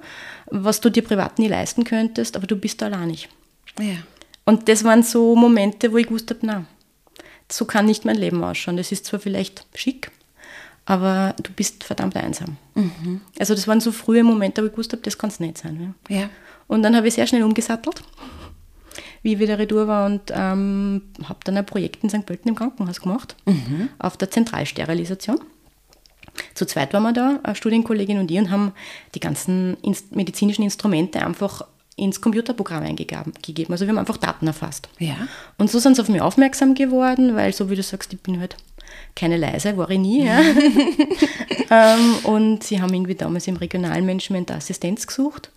was 0.47 0.81
du 0.81 0.91
dir 0.91 1.01
privat 1.01 1.39
nie 1.39 1.47
leisten 1.47 1.83
könntest, 1.83 2.35
aber 2.35 2.45
du 2.45 2.57
bist 2.57 2.81
da 2.81 2.87
alleinig. 2.87 3.27
Ja. 3.79 3.95
Und 4.45 4.69
das 4.69 4.83
waren 4.83 5.01
so 5.01 5.35
Momente, 5.35 5.91
wo 5.91 5.97
ich 5.97 6.07
gewusst 6.07 6.29
habe, 6.29 6.41
na, 6.43 6.65
so 7.51 7.65
kann 7.65 7.85
nicht 7.85 8.05
mein 8.05 8.17
Leben 8.17 8.43
ausschauen. 8.43 8.77
Das 8.77 8.91
ist 8.91 9.05
zwar 9.05 9.19
vielleicht 9.19 9.65
schick, 9.73 10.11
aber 10.87 11.35
du 11.43 11.51
bist 11.51 11.83
verdammt 11.83 12.15
einsam. 12.15 12.55
Mhm. 12.73 13.19
Also 13.37 13.53
das 13.53 13.67
waren 13.67 13.81
so 13.81 13.91
frühe 13.91 14.23
Momente, 14.23 14.61
wo 14.61 14.67
ich 14.67 14.71
gewusst 14.71 14.93
habe, 14.93 15.03
das 15.03 15.17
kann 15.17 15.29
es 15.29 15.41
nicht 15.41 15.57
sein. 15.57 15.93
Ja. 16.07 16.15
ja. 16.17 16.29
Und 16.67 16.81
dann 16.81 16.95
habe 16.95 17.09
ich 17.09 17.13
sehr 17.13 17.27
schnell 17.27 17.43
umgesattelt, 17.43 18.01
wie 19.21 19.33
ich 19.33 19.39
wieder 19.39 19.59
retour 19.59 19.87
war 19.87 20.05
und 20.05 20.31
ähm, 20.33 21.01
habe 21.25 21.39
dann 21.43 21.57
ein 21.57 21.65
Projekt 21.65 22.03
in 22.03 22.09
St. 22.09 22.25
Pölten 22.25 22.47
im 22.47 22.55
Krankenhaus 22.55 23.01
gemacht, 23.01 23.35
mhm. 23.45 23.89
auf 23.99 24.15
der 24.15 24.31
Zentralsterilisation. 24.31 25.41
Zu 26.53 26.65
zweit 26.65 26.93
waren 26.93 27.03
wir 27.03 27.13
da, 27.13 27.39
eine 27.43 27.55
Studienkollegin 27.55 28.19
und 28.19 28.31
ich, 28.31 28.37
und 28.37 28.49
haben 28.49 28.71
die 29.13 29.19
ganzen 29.19 29.75
medizinischen 30.11 30.63
Instrumente 30.63 31.25
einfach 31.25 31.63
ins 31.97 32.21
Computerprogramm 32.21 32.83
eingegeben. 32.83 33.33
Also 33.71 33.85
wir 33.85 33.89
haben 33.89 33.97
einfach 33.97 34.17
Daten 34.17 34.47
erfasst. 34.47 34.87
Ja. 34.99 35.15
Und 35.57 35.69
so 35.69 35.79
sind 35.79 35.97
sie 35.97 36.01
auf 36.01 36.07
mich 36.07 36.21
aufmerksam 36.21 36.75
geworden, 36.75 37.35
weil 37.35 37.51
so 37.51 37.69
wie 37.69 37.75
du 37.75 37.83
sagst, 37.83 38.13
ich 38.13 38.21
bin 38.21 38.39
halt 38.39 38.55
keine 39.15 39.37
leise, 39.37 39.77
war 39.77 39.89
ich 39.89 39.99
nie. 39.99 40.25
Ja. 40.25 40.39
ähm, 41.71 42.15
und 42.23 42.63
sie 42.63 42.81
haben 42.81 42.93
irgendwie 42.93 43.15
damals 43.15 43.47
im 43.47 43.57
regionalen 43.57 44.05
Management 44.05 44.51
Assistenz 44.51 45.07
gesucht 45.07 45.51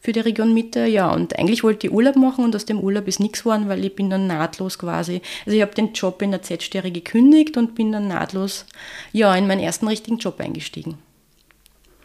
für 0.00 0.12
die 0.12 0.20
Region 0.20 0.54
Mitte. 0.54 0.86
Ja, 0.86 1.12
und 1.12 1.38
eigentlich 1.38 1.62
wollte 1.64 1.86
ich 1.86 1.92
Urlaub 1.92 2.16
machen 2.16 2.44
und 2.44 2.54
aus 2.54 2.64
dem 2.64 2.80
Urlaub 2.80 3.08
ist 3.08 3.20
nichts 3.20 3.40
geworden, 3.40 3.68
weil 3.68 3.84
ich 3.84 3.94
bin 3.94 4.10
dann 4.10 4.26
nahtlos 4.26 4.78
quasi, 4.78 5.20
also 5.44 5.56
ich 5.56 5.62
habe 5.62 5.74
den 5.74 5.92
Job 5.92 6.22
in 6.22 6.30
der 6.30 6.42
Z-Stelle 6.42 6.90
gekündigt 6.90 7.56
und 7.56 7.74
bin 7.74 7.92
dann 7.92 8.08
nahtlos 8.08 8.66
ja, 9.12 9.34
in 9.34 9.46
meinen 9.46 9.60
ersten 9.60 9.88
richtigen 9.88 10.18
Job 10.18 10.40
eingestiegen. 10.40 10.98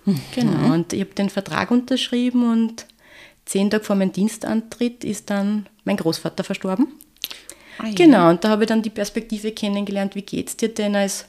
Mhm. 0.06 0.22
Genau, 0.36 0.74
und 0.74 0.94
ich 0.94 1.02
habe 1.02 1.14
den 1.14 1.30
Vertrag 1.30 1.72
unterschrieben 1.72 2.52
und 2.52 2.88
zehn 3.46 3.70
Tage 3.70 3.84
vor 3.84 3.96
meinem 3.96 4.12
Dienstantritt 4.12 5.04
ist 5.04 5.30
dann 5.30 5.68
mein 5.86 5.98
Großvater 5.98 6.44
verstorben. 6.44 6.88
Ah, 7.78 7.88
ja. 7.88 7.94
Genau, 7.94 8.30
und 8.30 8.44
da 8.44 8.50
habe 8.50 8.64
ich 8.64 8.68
dann 8.68 8.82
die 8.82 8.90
Perspektive 8.90 9.52
kennengelernt, 9.52 10.16
wie 10.16 10.22
geht 10.22 10.50
es 10.50 10.58
dir 10.58 10.70
denn 10.70 10.96
als 10.96 11.26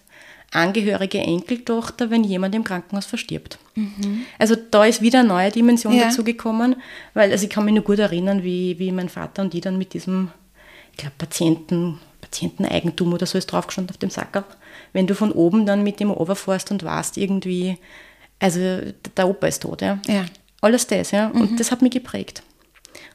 angehörige 0.55 1.19
Enkeltochter, 1.19 2.11
wenn 2.11 2.23
jemand 2.23 2.55
im 2.55 2.65
Krankenhaus 2.65 3.07
verstirbt. 3.07 3.59
Mhm. 3.75 4.25
Also 4.39 4.55
da 4.71 4.85
ist 4.85 5.03
wieder 5.03 5.21
eine 5.21 5.29
neue 5.29 5.51
Dimension 5.51 5.95
ja. 5.95 6.05
dazu 6.05 6.23
gekommen, 6.23 6.77
weil 7.13 7.33
also 7.33 7.45
ich 7.45 7.51
kann 7.51 7.65
mich 7.65 7.75
nur 7.75 7.83
gut 7.83 7.99
erinnern, 7.99 8.45
wie, 8.45 8.79
wie 8.79 8.93
mein 8.93 9.09
Vater 9.09 9.43
und 9.43 9.55
ich 9.55 9.63
dann 9.63 9.79
mit 9.79 9.95
diesem, 9.95 10.31
ich 10.93 10.99
glaube, 10.99 11.15
Patienten, 11.19 11.99
Patienteneigentum 12.21 13.13
oder 13.13 13.27
so 13.27 13.37
ist 13.37 13.47
draufgestanden 13.47 13.95
auf 13.95 13.99
dem 13.99 14.11
Sacker. 14.11 14.45
Wenn 14.93 15.09
du 15.09 15.15
von 15.15 15.33
oben 15.33 15.67
dann 15.67 15.83
mit 15.83 15.99
dem 15.99 16.11
overfährst 16.11 16.71
und 16.71 16.85
warst 16.85 17.17
irgendwie, 17.17 17.77
also 18.39 18.59
der 19.17 19.29
Opa 19.29 19.49
ist 19.49 19.63
tot, 19.63 19.83
ja. 19.83 19.99
ja. 20.07 20.25
Alles 20.61 20.87
das, 20.87 21.11
ja. 21.11 21.29
Und 21.29 21.53
mhm. 21.53 21.57
das 21.57 21.73
hat 21.73 21.83
mich 21.83 21.91
geprägt. 21.91 22.43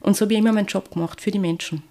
Und 0.01 0.15
so 0.15 0.25
habe 0.25 0.33
ich 0.33 0.39
immer 0.39 0.51
meinen 0.51 0.67
Job 0.67 0.91
gemacht 0.91 1.21
für 1.21 1.31
die 1.31 1.39
Menschen. 1.39 1.83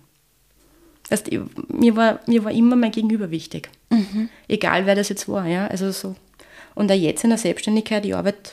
Das 1.08 1.20
heißt, 1.20 1.30
mir, 1.68 1.96
war, 1.96 2.20
mir 2.26 2.44
war 2.44 2.52
immer 2.52 2.76
mein 2.76 2.90
Gegenüber 2.90 3.30
wichtig. 3.30 3.70
Mhm. 3.90 4.28
Egal 4.46 4.86
wer 4.86 4.94
das 4.94 5.08
jetzt 5.08 5.28
war, 5.28 5.46
ja. 5.46 5.66
Also 5.66 5.90
so. 5.90 6.16
Und 6.74 6.92
auch 6.92 6.96
jetzt 6.96 7.24
in 7.24 7.30
der 7.30 7.38
Selbstständigkeit, 7.38 8.04
ich 8.04 8.14
arbeite 8.14 8.52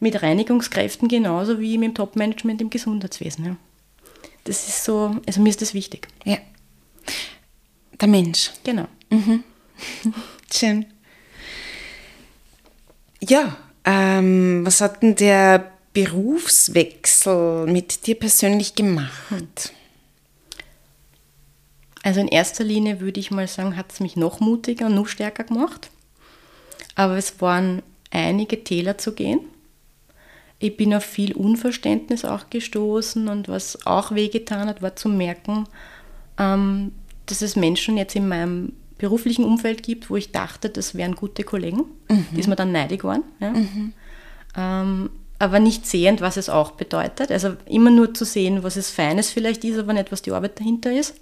mit 0.00 0.22
Reinigungskräften 0.22 1.08
genauso 1.08 1.60
wie 1.60 1.78
mit 1.78 1.88
dem 1.88 1.94
Top-Management 1.94 2.60
im 2.60 2.70
Gesundheitswesen. 2.70 3.44
Ja. 3.44 3.56
Das 4.44 4.68
ist 4.68 4.84
so, 4.84 5.16
also 5.26 5.40
mir 5.40 5.50
ist 5.50 5.62
das 5.62 5.74
wichtig. 5.74 6.08
Ja. 6.24 6.38
Der 8.00 8.08
Mensch. 8.08 8.52
Genau. 8.62 8.86
Mhm. 9.10 9.42
Schön. 10.52 10.86
Ja, 13.20 13.56
ähm, 13.84 14.64
was 14.64 14.80
hat 14.80 15.02
denn 15.02 15.16
der 15.16 15.72
Berufswechsel 15.92 17.66
mit 17.66 18.06
dir 18.06 18.14
persönlich 18.16 18.74
gemacht? 18.74 19.72
Also 22.06 22.20
in 22.20 22.28
erster 22.28 22.62
Linie 22.62 23.00
würde 23.00 23.18
ich 23.18 23.32
mal 23.32 23.48
sagen, 23.48 23.76
hat 23.76 23.90
es 23.90 23.98
mich 23.98 24.14
noch 24.14 24.38
mutiger 24.38 24.86
und 24.86 24.94
noch 24.94 25.08
stärker 25.08 25.42
gemacht. 25.42 25.90
Aber 26.94 27.16
es 27.16 27.40
waren 27.40 27.82
einige 28.12 28.62
Täler 28.62 28.96
zu 28.96 29.12
gehen. 29.12 29.40
Ich 30.60 30.76
bin 30.76 30.94
auf 30.94 31.02
viel 31.02 31.34
Unverständnis 31.34 32.24
auch 32.24 32.48
gestoßen 32.48 33.26
und 33.26 33.48
was 33.48 33.84
auch 33.86 34.12
wehgetan 34.12 34.68
hat, 34.68 34.82
war 34.82 34.94
zu 34.94 35.08
merken, 35.08 35.66
ähm, 36.38 36.92
dass 37.26 37.42
es 37.42 37.56
Menschen 37.56 37.96
jetzt 37.96 38.14
in 38.14 38.28
meinem 38.28 38.74
beruflichen 38.98 39.44
Umfeld 39.44 39.82
gibt, 39.82 40.08
wo 40.08 40.14
ich 40.14 40.30
dachte, 40.30 40.70
das 40.70 40.94
wären 40.94 41.16
gute 41.16 41.42
Kollegen, 41.42 41.86
mhm. 42.08 42.26
die 42.30 42.38
ist 42.38 42.46
mir 42.46 42.54
dann 42.54 42.70
neidig 42.70 43.02
waren. 43.02 43.24
Ja. 43.40 43.50
Mhm. 43.50 43.92
Ähm, 44.56 45.10
aber 45.40 45.58
nicht 45.58 45.84
sehend, 45.88 46.20
was 46.20 46.36
es 46.36 46.48
auch 46.48 46.70
bedeutet. 46.70 47.32
Also 47.32 47.56
immer 47.66 47.90
nur 47.90 48.14
zu 48.14 48.24
sehen, 48.24 48.62
was 48.62 48.76
es 48.76 48.90
Feines 48.90 49.30
vielleicht 49.30 49.64
ist, 49.64 49.76
aber 49.76 49.92
nicht, 49.92 50.12
was 50.12 50.22
die 50.22 50.30
Arbeit 50.30 50.60
dahinter 50.60 50.92
ist. 50.92 51.16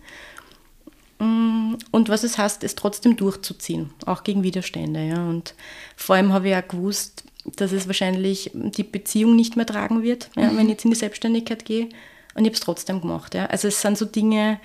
Mm, 1.19 1.75
und 1.91 2.09
was 2.09 2.25
es 2.25 2.39
heißt, 2.39 2.65
es 2.65 2.75
trotzdem 2.75 3.17
durchzuziehen, 3.17 3.91
auch 4.07 4.25
gegen 4.25 4.43
Widerstände. 4.43 5.07
Ja. 5.07 5.29
Und 5.29 5.55
vor 5.97 6.17
allem 6.17 6.33
habe 6.33 6.49
ich 6.49 6.57
auch 6.57 6.69
gewusst, 6.69 7.25
dass 7.57 7.73
es 7.73 7.87
wahrscheinlich 7.87 8.51
die 8.55 8.85
Beziehung 8.85 9.37
nicht 9.37 9.57
mehr 9.57 9.67
tragen 9.67 10.03
wird, 10.03 10.31
ja, 10.37 10.51
mhm. 10.51 10.57
wenn 10.57 10.67
ich 10.67 10.73
jetzt 10.73 10.85
in 10.85 10.91
die 10.91 10.97
Selbstständigkeit 10.97 11.65
gehe. 11.65 11.89
Und 12.35 12.43
ich 12.43 12.47
habe 12.47 12.55
es 12.55 12.61
trotzdem 12.61 13.01
gemacht. 13.01 13.35
Ja. 13.35 13.47
Also 13.47 13.69
es 13.69 13.81
sind 13.81 13.99
so 13.99 14.07
Dinge, 14.07 14.59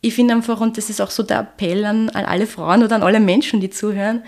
ich 0.00 0.14
finde 0.14 0.34
einfach, 0.34 0.60
und 0.60 0.78
das 0.78 0.90
ist 0.90 1.00
auch 1.00 1.10
so 1.10 1.22
der 1.22 1.40
Appell 1.40 1.84
an, 1.84 2.10
an 2.10 2.24
alle 2.24 2.46
Frauen 2.46 2.82
oder 2.82 2.96
an 2.96 3.02
alle 3.02 3.20
Menschen, 3.20 3.60
die 3.60 3.70
zuhören, 3.70 4.22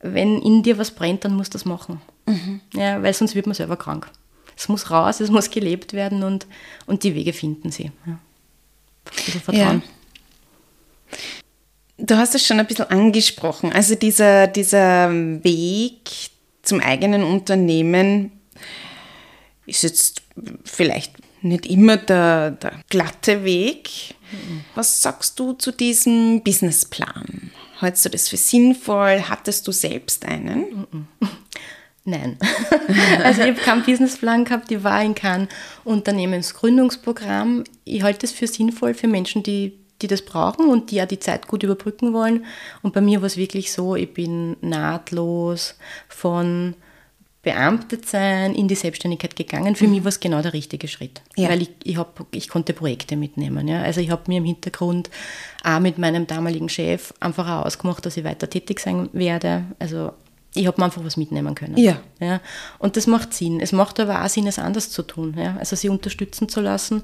wenn 0.00 0.40
in 0.42 0.62
dir 0.62 0.78
was 0.78 0.90
brennt, 0.90 1.24
dann 1.24 1.34
musst 1.34 1.54
du 1.54 1.58
das 1.58 1.64
machen. 1.64 2.00
Mhm. 2.26 2.60
Ja, 2.74 3.02
weil 3.02 3.14
sonst 3.14 3.34
wird 3.34 3.46
man 3.46 3.54
selber 3.54 3.76
krank. 3.76 4.10
Es 4.56 4.68
muss 4.68 4.90
raus, 4.90 5.20
es 5.20 5.30
muss 5.30 5.50
gelebt 5.50 5.92
werden 5.92 6.22
und, 6.22 6.46
und 6.86 7.02
die 7.02 7.14
Wege 7.14 7.32
finden 7.32 7.70
sie. 7.70 7.92
Ja. 8.06 8.18
Vertrauen. 9.10 9.82
Ja. 9.84 9.95
Du 11.98 12.16
hast 12.16 12.34
es 12.34 12.46
schon 12.46 12.60
ein 12.60 12.66
bisschen 12.66 12.90
angesprochen. 12.90 13.72
Also 13.72 13.94
dieser, 13.94 14.46
dieser 14.46 15.10
Weg 15.10 16.30
zum 16.62 16.80
eigenen 16.80 17.22
Unternehmen 17.22 18.32
ist 19.66 19.82
jetzt 19.82 20.22
vielleicht 20.64 21.14
nicht 21.42 21.66
immer 21.66 21.96
der, 21.96 22.52
der 22.52 22.80
glatte 22.88 23.44
Weg. 23.44 24.14
Was 24.74 25.02
sagst 25.02 25.38
du 25.38 25.52
zu 25.52 25.72
diesem 25.72 26.42
Businessplan? 26.42 27.50
Hältst 27.80 28.04
du 28.04 28.08
das 28.08 28.28
für 28.28 28.36
sinnvoll? 28.36 29.22
Hattest 29.28 29.66
du 29.66 29.72
selbst 29.72 30.24
einen? 30.24 30.86
Nein. 32.04 32.38
also 33.24 33.42
ich 33.42 33.48
habe 33.48 33.60
keinen 33.60 33.84
Businessplan 33.84 34.44
gehabt, 34.44 34.70
ich 34.70 34.82
war 34.84 35.02
in 35.02 35.14
keinem 35.14 35.48
Unternehmensgründungsprogramm. 35.84 37.64
Ich 37.84 38.02
halte 38.02 38.26
es 38.26 38.32
für 38.32 38.46
sinnvoll 38.46 38.94
für 38.94 39.08
Menschen, 39.08 39.42
die, 39.42 39.76
die 40.02 40.06
das 40.06 40.22
brauchen 40.22 40.68
und 40.68 40.90
die 40.90 40.96
ja 40.96 41.06
die 41.06 41.18
Zeit 41.18 41.48
gut 41.48 41.62
überbrücken 41.62 42.12
wollen. 42.12 42.44
Und 42.82 42.94
bei 42.94 43.00
mir 43.00 43.20
war 43.20 43.26
es 43.26 43.36
wirklich 43.36 43.72
so, 43.72 43.96
ich 43.96 44.12
bin 44.12 44.56
nahtlos 44.60 45.74
von 46.08 46.74
beamtet 47.46 48.08
sein, 48.08 48.56
in 48.56 48.66
die 48.66 48.74
Selbstständigkeit 48.74 49.36
gegangen. 49.36 49.76
Für 49.76 49.84
mhm. 49.84 49.92
mich 49.92 50.04
war 50.04 50.08
es 50.08 50.18
genau 50.18 50.42
der 50.42 50.52
richtige 50.52 50.88
Schritt, 50.88 51.22
ja. 51.36 51.48
weil 51.48 51.62
ich, 51.62 51.70
ich, 51.84 51.96
hab, 51.96 52.26
ich 52.32 52.48
konnte 52.48 52.72
Projekte 52.72 53.16
mitnehmen. 53.16 53.68
Ja. 53.68 53.82
Also 53.82 54.00
ich 54.00 54.10
habe 54.10 54.22
mir 54.26 54.38
im 54.38 54.44
Hintergrund 54.44 55.10
auch 55.62 55.78
mit 55.78 55.96
meinem 55.96 56.26
damaligen 56.26 56.68
Chef 56.68 57.14
einfach 57.20 57.48
auch 57.48 57.66
ausgemacht, 57.66 58.04
dass 58.04 58.16
ich 58.16 58.24
weiter 58.24 58.50
tätig 58.50 58.80
sein 58.80 59.10
werde. 59.12 59.62
Also 59.78 60.10
ich 60.56 60.66
habe 60.66 60.80
mir 60.80 60.86
einfach 60.86 61.04
was 61.04 61.16
mitnehmen 61.16 61.54
können. 61.54 61.76
Ja. 61.76 61.98
ja. 62.18 62.40
Und 62.78 62.96
das 62.96 63.06
macht 63.06 63.34
Sinn. 63.34 63.60
Es 63.60 63.72
macht 63.72 64.00
aber 64.00 64.24
auch 64.24 64.28
Sinn, 64.28 64.46
es 64.46 64.58
anders 64.58 64.90
zu 64.90 65.02
tun. 65.02 65.36
Ja. 65.38 65.56
Also 65.58 65.76
sie 65.76 65.88
unterstützen 65.88 66.48
zu 66.48 66.60
lassen. 66.60 67.02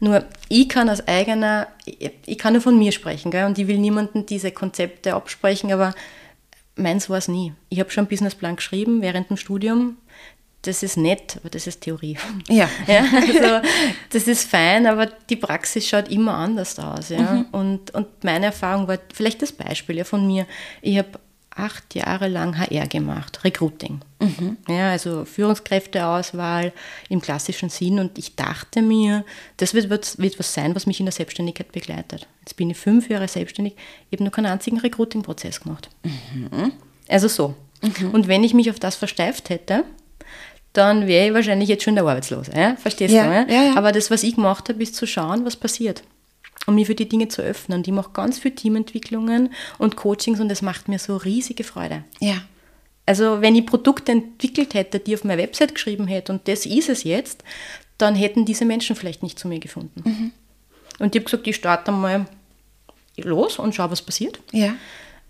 Nur 0.00 0.24
ich 0.48 0.68
kann 0.68 0.88
als 0.88 1.06
eigener, 1.06 1.68
ich, 1.84 2.38
kann 2.38 2.54
nur 2.54 2.62
von 2.62 2.78
mir 2.78 2.92
sprechen 2.92 3.30
gell? 3.30 3.46
und 3.46 3.58
ich 3.58 3.66
will 3.66 3.78
niemanden 3.78 4.26
diese 4.26 4.50
Konzepte 4.50 5.14
absprechen, 5.14 5.72
aber 5.72 5.94
meins 6.76 7.10
war 7.10 7.18
es 7.18 7.28
nie. 7.28 7.52
Ich 7.68 7.80
habe 7.80 7.90
schon 7.90 8.02
einen 8.02 8.08
Businessplan 8.08 8.56
geschrieben 8.56 9.02
während 9.02 9.30
dem 9.30 9.36
Studium. 9.36 9.98
Das 10.62 10.82
ist 10.82 10.96
nett, 10.96 11.36
aber 11.36 11.50
das 11.50 11.66
ist 11.66 11.82
Theorie. 11.82 12.16
Ja. 12.48 12.70
ja 12.86 13.04
also 13.14 13.68
das 14.10 14.26
ist 14.26 14.48
fein, 14.48 14.86
aber 14.86 15.06
die 15.06 15.36
Praxis 15.36 15.86
schaut 15.86 16.08
immer 16.08 16.34
anders 16.34 16.78
aus. 16.78 17.10
Ja? 17.10 17.20
Mhm. 17.20 17.46
Und, 17.52 17.90
und 17.92 18.24
meine 18.24 18.46
Erfahrung 18.46 18.88
war 18.88 18.98
vielleicht 19.12 19.42
das 19.42 19.52
Beispiel 19.52 19.98
ja, 19.98 20.04
von 20.04 20.26
mir. 20.26 20.46
Ich 20.80 20.96
habe 20.96 21.18
acht 21.56 21.94
Jahre 21.94 22.28
lang 22.28 22.58
HR 22.58 22.86
gemacht, 22.86 23.44
Recruiting. 23.44 24.00
Mhm. 24.20 24.56
Ja, 24.68 24.90
also 24.90 25.24
Führungskräfteauswahl 25.24 26.72
im 27.08 27.20
klassischen 27.20 27.68
Sinn. 27.68 27.98
Und 27.98 28.18
ich 28.18 28.34
dachte 28.34 28.82
mir, 28.82 29.24
das 29.56 29.74
wird, 29.74 29.88
wird, 29.90 30.18
wird 30.18 30.38
was 30.38 30.52
sein, 30.52 30.74
was 30.74 30.86
mich 30.86 31.00
in 31.00 31.06
der 31.06 31.12
Selbstständigkeit 31.12 31.70
begleitet. 31.72 32.26
Jetzt 32.40 32.56
bin 32.56 32.70
ich 32.70 32.76
fünf 32.76 33.08
Jahre 33.08 33.28
selbstständig, 33.28 33.74
habe 34.12 34.24
noch 34.24 34.32
keinen 34.32 34.46
einzigen 34.46 34.78
Recruiting-Prozess 34.78 35.60
gemacht. 35.60 35.88
Mhm. 36.02 36.72
Also 37.08 37.28
so. 37.28 37.54
Mhm. 37.82 38.10
Und 38.10 38.28
wenn 38.28 38.42
ich 38.42 38.54
mich 38.54 38.70
auf 38.70 38.80
das 38.80 38.96
versteift 38.96 39.50
hätte, 39.50 39.84
dann 40.72 41.06
wäre 41.06 41.28
ich 41.28 41.34
wahrscheinlich 41.34 41.68
jetzt 41.68 41.84
schon 41.84 41.94
der 41.94 42.04
Arbeitslose. 42.04 42.50
Ja? 42.54 42.74
Verstehst 42.76 43.14
ja, 43.14 43.44
du? 43.44 43.52
Ja, 43.52 43.76
Aber 43.76 43.92
das, 43.92 44.10
was 44.10 44.24
ich 44.24 44.34
gemacht 44.34 44.68
habe, 44.68 44.82
ist 44.82 44.96
zu 44.96 45.06
schauen, 45.06 45.44
was 45.44 45.56
passiert 45.56 46.02
um 46.66 46.74
mich 46.74 46.86
für 46.86 46.94
die 46.94 47.08
Dinge 47.08 47.28
zu 47.28 47.42
öffnen. 47.42 47.82
Die 47.82 47.92
macht 47.92 48.14
ganz 48.14 48.38
viele 48.38 48.54
Teamentwicklungen 48.54 49.50
und 49.78 49.96
Coachings 49.96 50.40
und 50.40 50.48
das 50.48 50.62
macht 50.62 50.88
mir 50.88 50.98
so 50.98 51.16
riesige 51.16 51.64
Freude. 51.64 52.04
Ja. 52.20 52.42
Also 53.06 53.42
wenn 53.42 53.54
ich 53.54 53.66
Produkte 53.66 54.12
entwickelt 54.12 54.74
hätte, 54.74 54.98
die 54.98 55.14
auf 55.14 55.24
meiner 55.24 55.42
Website 55.42 55.74
geschrieben 55.74 56.06
hätte 56.06 56.32
und 56.32 56.48
das 56.48 56.64
ist 56.64 56.88
es 56.88 57.04
jetzt, 57.04 57.44
dann 57.98 58.14
hätten 58.14 58.44
diese 58.44 58.64
Menschen 58.64 58.96
vielleicht 58.96 59.22
nicht 59.22 59.38
zu 59.38 59.46
mir 59.46 59.60
gefunden. 59.60 60.02
Mhm. 60.04 60.32
Und 60.98 61.14
ich 61.14 61.20
habe 61.20 61.24
gesagt, 61.24 61.46
ich 61.46 61.56
starte 61.56 61.92
mal 61.92 62.26
los 63.16 63.58
und 63.58 63.74
schaue, 63.74 63.90
was 63.90 64.02
passiert. 64.02 64.40
Ja. 64.52 64.74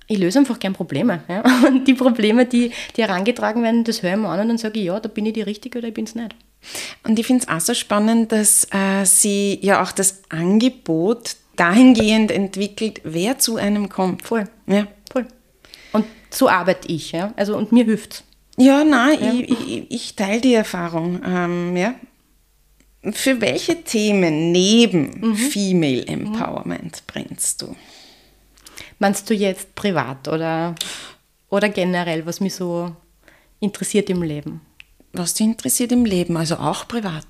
Ich 0.07 0.19
löse 0.19 0.39
einfach 0.39 0.59
gern 0.59 0.75
Probleme. 0.75 1.23
Ja? 1.29 1.43
Und 1.67 1.87
die 1.87 1.95
Probleme, 1.95 2.45
die, 2.45 2.73
die 2.97 3.03
herangetragen 3.03 3.63
werden, 3.63 3.85
das 3.85 4.03
höre 4.03 4.13
ich 4.13 4.17
mir 4.19 4.29
an 4.29 4.41
und 4.41 4.49
dann 4.49 4.59
sage 4.59 4.79
ich, 4.79 4.87
ja, 4.87 5.01
da 5.01 5.09
bin 5.09 5.25
ich 5.25 5.33
die 5.33 5.41
Richtige 5.41 5.79
oder 5.79 5.89
ich 5.89 5.95
bin 5.95 6.05
es 6.05 6.15
nicht. 6.15 6.35
Und 7.03 7.19
ich 7.19 7.27
finde 7.27 7.45
es 7.45 7.49
auch 7.49 7.61
so 7.61 7.75
spannend, 7.75 8.33
dass 8.33 8.67
äh, 8.71 9.05
sie 9.05 9.59
ja 9.63 9.83
auch 9.83 9.93
das 9.93 10.23
Angebot 10.29 11.37
dahingehend 11.57 12.31
entwickelt, 12.31 13.01
wer 13.05 13.39
zu 13.39 13.57
einem 13.57 13.89
kommt. 13.89 14.23
Voll. 14.23 14.45
Ja. 14.67 14.87
Voll. 15.13 15.27
Und 15.93 16.05
so 16.31 16.49
arbeite 16.49 16.89
ich, 16.89 17.13
ja. 17.13 17.33
Also 17.37 17.57
und 17.57 17.73
mir 17.73 17.85
hilft 17.85 18.25
Ja, 18.57 18.85
nein, 18.85 19.19
ja. 19.21 19.33
Ich, 19.33 19.51
ich, 19.51 19.91
ich 19.91 20.17
teile 20.17 20.41
die 20.41 20.55
Erfahrung. 20.55 21.21
Ähm, 21.25 21.77
ja. 21.77 21.95
Für 23.13 23.41
welche 23.41 23.83
Themen 23.83 24.51
neben 24.51 25.21
mhm. 25.21 25.37
Female 25.37 26.07
Empowerment 26.07 27.03
mhm. 27.03 27.07
brennst 27.07 27.63
du? 27.63 27.77
Meinst 28.99 29.29
du 29.29 29.35
jetzt 29.35 29.75
privat 29.75 30.29
oder, 30.29 30.75
oder 31.51 31.69
generell, 31.69 32.25
was 32.27 32.41
mich 32.41 32.55
so 32.55 32.95
interessiert 33.61 34.09
im 34.09 34.23
Leben? 34.23 34.61
Was 35.15 35.35
dich 35.35 35.47
interessiert 35.47 35.93
im 35.93 36.05
Leben, 36.05 36.37
also 36.37 36.57
auch 36.57 36.87
privat. 36.89 37.27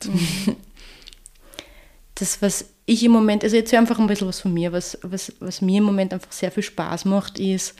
Das, 2.17 2.41
was 2.41 2.67
ich 2.87 3.03
im 3.03 3.11
Moment, 3.11 3.43
also 3.43 3.57
jetzt 3.57 3.75
einfach 3.75 3.99
ein 3.99 4.07
bisschen 4.07 4.29
was 4.29 4.41
von 4.41 4.55
mir, 4.55 4.73
was, 4.73 4.97
was, 5.03 5.33
was 5.41 5.61
mir 5.61 5.79
im 5.79 5.85
Moment 5.85 6.13
einfach 6.13 6.31
sehr 6.31 6.53
viel 6.53 6.63
Spaß 6.63 7.07
macht, 7.07 7.41
ist, 7.41 7.75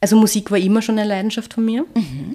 also 0.00 0.16
Musik 0.16 0.50
war 0.50 0.58
immer 0.58 0.82
schon 0.82 0.98
eine 0.98 1.08
Leidenschaft 1.08 1.54
von 1.54 1.64
mir. 1.64 1.84
Mhm. 1.94 2.34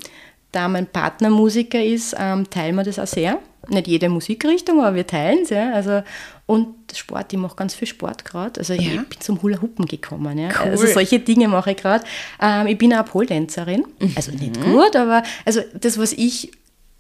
Da 0.52 0.68
mein 0.68 0.88
Partner 0.88 1.30
Musiker 1.30 1.84
ist, 1.84 2.16
ähm, 2.18 2.50
teilen 2.50 2.76
wir 2.76 2.84
das 2.84 3.00
auch 3.00 3.08
sehr. 3.08 3.40
Nicht 3.70 3.88
jede 3.88 4.10
Musikrichtung, 4.10 4.82
aber 4.82 4.96
wir 4.96 5.08
teilen 5.08 5.44
es. 5.44 5.50
Ja. 5.50 5.72
Also, 5.72 6.04
und 6.46 6.76
Sport, 6.94 7.32
ich 7.32 7.40
mache 7.40 7.56
ganz 7.56 7.74
viel 7.74 7.88
Sport 7.88 8.26
gerade. 8.26 8.60
Also 8.60 8.74
ja. 8.74 8.82
ich 8.82 9.08
bin 9.08 9.22
zum 9.22 9.42
Hula-Huppen 9.42 9.86
gekommen. 9.86 10.38
Ja. 10.38 10.50
Cool. 10.50 10.72
Also 10.72 10.88
solche 10.88 11.20
Dinge 11.20 11.48
mache 11.48 11.72
ich 11.72 11.78
gerade. 11.78 12.04
Ähm, 12.42 12.68
ich 12.68 12.78
bin 12.78 12.94
auch 12.94 13.06
Pole-Dancerin. 13.06 13.86
Mhm. 14.00 14.12
Also 14.16 14.32
nicht 14.32 14.62
gut, 14.62 14.96
aber 14.96 15.24
also 15.46 15.62
das, 15.80 15.98
was 15.98 16.12
ich 16.14 16.52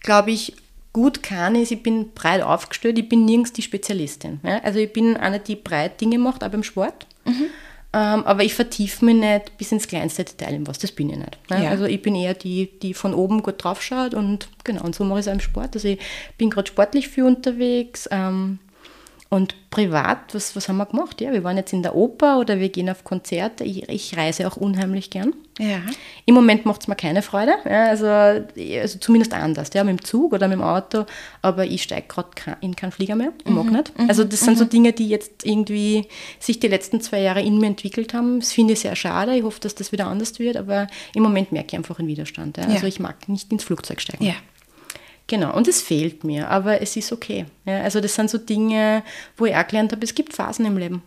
glaube 0.02 0.32
ich, 0.32 0.54
gut 0.94 1.24
kann, 1.24 1.56
ist, 1.56 1.72
ich 1.72 1.84
bin 1.84 2.12
breit 2.14 2.42
aufgestellt, 2.42 3.00
ich 3.00 3.08
bin 3.08 3.26
nirgends 3.26 3.54
die 3.54 3.62
Spezialistin. 3.62 4.40
Ja? 4.44 4.60
Also 4.64 4.80
ich 4.80 4.92
bin 4.92 5.16
eine, 5.18 5.40
die 5.40 5.56
breit 5.56 6.02
Dinge 6.02 6.18
macht, 6.18 6.44
auch 6.44 6.50
beim 6.50 6.64
Sport. 6.64 7.08
Mhm. 7.26 7.46
Ähm, 7.94 8.24
aber 8.24 8.44
ich 8.44 8.54
vertiefe 8.54 9.04
mich 9.04 9.16
nicht 9.16 9.58
bis 9.58 9.72
ins 9.72 9.88
kleinste 9.88 10.24
Detail 10.24 10.54
in 10.54 10.68
was, 10.68 10.80
das 10.80 10.94
bin 10.94 11.10
ich 11.10 11.18
nicht. 11.18 11.38
Ne? 11.50 11.66
Ja. 11.66 11.70
Also 11.72 11.86
ich 11.86 12.02
bin 12.02 12.16
eher 12.16 12.34
die, 12.34 12.70
die 12.82 12.94
von 12.94 13.14
oben 13.14 13.44
gut 13.44 13.62
drauf 13.64 13.82
schaut 13.82 14.14
und 14.14 14.48
genau, 14.64 14.84
und 14.84 14.96
so 14.96 15.04
mache 15.04 15.20
ich 15.20 15.26
es 15.26 15.28
auch 15.28 15.34
im 15.34 15.42
Sport. 15.42 15.76
Also 15.76 15.90
ich 15.90 16.00
bin 16.38 16.50
gerade 16.50 16.68
sportlich 16.68 17.10
viel 17.10 17.26
unterwegs. 17.26 18.08
Ähm, 18.12 18.60
und 19.34 19.56
privat, 19.72 20.36
was, 20.36 20.58
was 20.58 20.67
haben 20.67 20.76
wir 20.76 20.86
gemacht? 20.86 21.22
Ja, 21.22 21.32
wir 21.32 21.46
waren 21.46 21.56
jetzt 21.56 21.72
in 21.72 21.82
der 21.82 21.96
Oper 21.96 22.38
oder 22.38 22.60
wir 22.60 22.67
gehen 22.67 22.89
auf 22.89 23.06
Konzerte. 23.06 23.63
Ich, 23.63 23.88
ich 23.88 24.17
reise 24.17 24.46
auch 24.46 24.58
unheimlich 24.58 25.10
gern. 25.10 25.34
Ja. 25.58 25.80
Im 26.26 26.36
Moment 26.36 26.65
macht 26.65 26.82
es 26.82 26.89
mir 26.89 26.98
keine 26.98 27.22
Freude. 27.22 27.54
Ja, 27.63 27.86
also, 27.86 28.08
also 28.08 29.00
zumindest 29.00 29.34
anders, 29.34 29.70
ja, 29.74 29.86
mit 29.86 29.98
dem 29.98 30.04
Zug 30.04 30.34
oder 30.34 30.50
mit 30.50 30.58
dem 30.58 30.62
Auto. 30.62 31.06
Aber 31.41 31.65
ich 31.65 31.84
steige 31.84 32.08
gerade 32.10 32.58
in 32.60 32.76
keinen 32.76 32.91
Flieger 32.91 33.15
mehr. 33.15 33.32
Ich 33.46 33.52
mag 33.52 33.67
mhm. 33.67 33.72
nicht. 33.72 33.98
Mhm. 33.98 34.10
Also 34.10 34.26
das 34.26 34.41
sind 34.41 34.58
so 34.58 34.65
mhm. 34.65 34.70
Dinge, 34.70 34.91
die 34.91 35.08
jetzt 35.08 35.46
irgendwie 35.46 36.10
sich 36.38 36.60
die 36.60 36.67
letzten 36.67 37.00
zwei 37.00 37.22
Jahre 37.22 37.41
in 37.41 37.58
mir 37.58 37.67
entwickelt 37.67 38.13
haben. 38.13 38.41
Das 38.41 38.52
finde 38.52 38.74
ich 38.74 38.82
sehr 38.82 38.98
schade. 38.98 39.34
Ich 39.38 39.44
hoffe, 39.44 39.62
dass 39.62 39.76
das 39.76 39.94
wieder 39.94 40.08
anders 40.08 40.39
wird. 40.39 40.58
Aber 40.58 40.88
im 41.15 41.24
Moment 41.24 41.54
merke 41.54 41.70
ich 41.70 41.76
einfach 41.78 42.00
einen 42.00 42.10
Widerstand. 42.10 42.58
Ja. 42.58 42.65
Also 42.65 42.86
ich 42.86 43.00
mag 43.00 43.30
nicht 43.30 43.50
ins 43.50 43.63
Flugzeug 43.63 44.02
steigen. 44.02 44.26
Ja. 44.26 44.34
Genau, 45.32 45.56
und 45.56 45.65
es 45.70 45.82
fehlt 45.82 46.26
mir, 46.26 46.50
aber 46.50 46.82
es 46.82 46.98
ist 46.98 47.13
okay. 47.13 47.46
Ja, 47.63 47.84
also 47.84 48.02
das 48.02 48.15
sind 48.15 48.30
so 48.30 48.38
Dinge, 48.38 49.02
wo 49.38 49.46
ich 49.46 49.56
auch 49.56 49.65
gelernt 49.65 49.94
habe, 49.94 50.04
es 50.04 50.13
gibt 50.13 50.34
Phasen 50.34 50.65
im 50.65 50.78
Leben, 50.78 51.04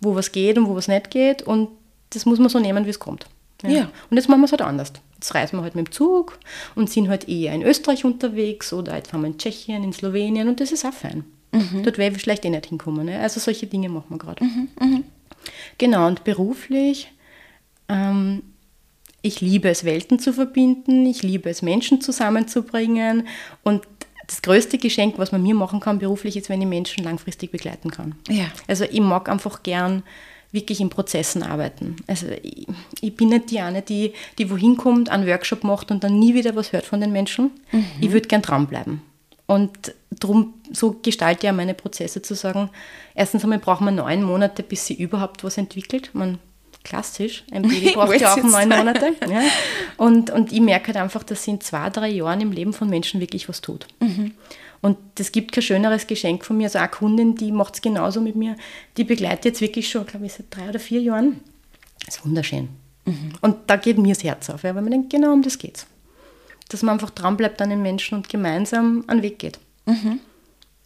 wo 0.00 0.16
was 0.16 0.32
geht 0.32 0.58
und 0.58 0.66
wo 0.66 0.74
was 0.74 0.88
nicht 0.88 1.08
geht 1.12 1.42
und 1.42 1.68
das 2.10 2.26
muss 2.26 2.40
man 2.40 2.48
so 2.48 2.58
nehmen, 2.58 2.86
wie 2.86 2.90
es 2.90 2.98
kommt. 2.98 3.26
Ja. 3.62 3.68
ja. 3.68 3.90
Und 4.10 4.16
jetzt 4.16 4.28
machen 4.28 4.40
wir 4.40 4.46
es 4.46 4.50
halt 4.50 4.62
anders. 4.62 4.92
Jetzt 5.14 5.32
reisen 5.32 5.58
wir 5.58 5.62
halt 5.62 5.76
mit 5.76 5.86
dem 5.86 5.92
Zug 5.92 6.40
und 6.74 6.90
sind 6.90 7.08
halt 7.08 7.28
eher 7.28 7.52
in 7.54 7.62
Österreich 7.62 8.04
unterwegs 8.04 8.72
oder 8.72 8.96
jetzt 8.96 9.12
fahren 9.12 9.20
wir 9.20 9.28
in 9.28 9.38
Tschechien, 9.38 9.84
in 9.84 9.92
Slowenien 9.92 10.48
und 10.48 10.58
das 10.58 10.72
ist 10.72 10.84
auch 10.84 10.92
fein. 10.92 11.22
Mhm. 11.52 11.84
Dort 11.84 11.98
wäre 11.98 12.12
ich 12.12 12.20
vielleicht 12.20 12.44
eh 12.44 12.50
nicht 12.50 12.66
hinkommen. 12.66 13.06
Ne? 13.06 13.20
Also 13.20 13.38
solche 13.38 13.68
Dinge 13.68 13.90
machen 13.90 14.06
wir 14.08 14.18
gerade. 14.18 14.42
Mhm. 14.42 14.68
Mhm. 14.80 15.04
Genau, 15.78 16.08
und 16.08 16.24
beruflich, 16.24 17.12
ähm, 17.88 18.42
ich 19.22 19.40
liebe 19.40 19.68
es, 19.68 19.84
Welten 19.84 20.18
zu 20.18 20.32
verbinden, 20.32 21.06
ich 21.06 21.22
liebe 21.22 21.50
es, 21.50 21.62
Menschen 21.62 22.00
zusammenzubringen 22.00 23.26
und 23.62 23.82
das 24.26 24.42
größte 24.42 24.78
Geschenk, 24.78 25.18
was 25.18 25.32
man 25.32 25.42
mir 25.42 25.54
machen 25.54 25.80
kann 25.80 25.98
beruflich, 25.98 26.36
ist, 26.36 26.50
wenn 26.50 26.60
ich 26.60 26.68
Menschen 26.68 27.02
langfristig 27.02 27.50
begleiten 27.50 27.90
kann. 27.90 28.14
Ja. 28.28 28.44
Also 28.66 28.84
ich 28.84 29.00
mag 29.00 29.28
einfach 29.28 29.62
gern 29.62 30.02
wirklich 30.52 30.80
in 30.80 30.90
Prozessen 30.90 31.42
arbeiten. 31.42 31.96
Also 32.06 32.26
ich, 32.42 32.66
ich, 33.00 33.16
bin 33.16 33.30
nicht 33.30 33.50
die 33.50 33.60
eine, 33.60 33.82
die, 33.82 34.12
die 34.38 34.50
wohin 34.50 34.76
kommt, 34.76 35.08
einen 35.10 35.26
Workshop 35.26 35.64
macht 35.64 35.90
und 35.90 36.04
dann 36.04 36.18
nie 36.18 36.34
wieder 36.34 36.56
was 36.56 36.72
hört 36.72 36.84
von 36.84 37.00
den 37.00 37.12
Menschen. 37.12 37.50
Mhm. 37.72 37.86
Ich 38.00 38.12
würde 38.12 38.28
gern 38.28 38.42
dranbleiben. 38.42 39.02
Und 39.46 39.94
darum, 40.10 40.54
so 40.72 40.96
gestalte 41.02 41.40
ich 41.40 41.44
ja 41.44 41.52
meine 41.52 41.74
Prozesse 41.74 42.20
zu 42.20 42.34
sagen, 42.34 42.68
erstens 43.14 43.44
einmal 43.44 43.58
braucht 43.58 43.80
man 43.80 43.94
neun 43.94 44.22
Monate, 44.22 44.62
bis 44.62 44.86
sie 44.86 44.94
überhaupt 44.94 45.42
was 45.42 45.56
entwickelt. 45.56 46.10
Man, 46.12 46.38
klassisch, 46.88 47.44
ein 47.50 47.62
Baby 47.68 47.92
braucht 47.92 48.20
ja 48.20 48.32
auch 48.32 48.42
neun 48.42 48.68
Monate. 48.68 49.14
Ja. 49.28 49.42
Und, 49.96 50.30
und 50.30 50.52
ich 50.52 50.60
merke 50.60 50.88
halt 50.88 50.96
einfach, 50.96 51.22
dass 51.22 51.44
sie 51.44 51.52
in 51.52 51.60
zwei, 51.60 51.90
drei 51.90 52.08
Jahren 52.08 52.40
im 52.40 52.52
Leben 52.52 52.72
von 52.72 52.88
Menschen 52.88 53.20
wirklich 53.20 53.48
was 53.48 53.60
tut. 53.60 53.86
Mhm. 54.00 54.32
Und 54.80 54.96
es 55.18 55.32
gibt 55.32 55.52
kein 55.52 55.62
schöneres 55.62 56.06
Geschenk 56.06 56.44
von 56.44 56.56
mir. 56.56 56.64
Also 56.64 56.78
eine 56.78 56.88
Kundin, 56.88 57.34
die 57.34 57.52
macht 57.52 57.74
es 57.74 57.82
genauso 57.82 58.20
mit 58.20 58.36
mir. 58.36 58.56
Die 58.96 59.04
begleitet 59.04 59.44
jetzt 59.44 59.60
wirklich 59.60 59.88
schon, 59.88 60.06
glaube 60.06 60.26
ich, 60.26 60.32
seit 60.32 60.46
drei 60.50 60.68
oder 60.68 60.78
vier 60.78 61.00
Jahren. 61.00 61.40
Das 62.06 62.16
ist 62.16 62.24
wunderschön. 62.24 62.68
Mhm. 63.04 63.32
Und 63.40 63.56
da 63.66 63.76
geht 63.76 63.98
mir 63.98 64.14
das 64.14 64.24
Herz 64.24 64.48
auf, 64.50 64.62
ja, 64.62 64.74
weil 64.74 64.82
man 64.82 64.92
denkt, 64.92 65.10
genau 65.10 65.32
um 65.32 65.42
das 65.42 65.58
geht's. 65.58 65.86
Dass 66.68 66.82
man 66.82 66.94
einfach 66.94 67.10
dranbleibt 67.10 67.60
an 67.60 67.70
den 67.70 67.82
Menschen 67.82 68.16
und 68.16 68.28
gemeinsam 68.28 69.04
einen 69.08 69.22
Weg 69.22 69.38
geht. 69.38 69.58
Mhm. 69.86 70.20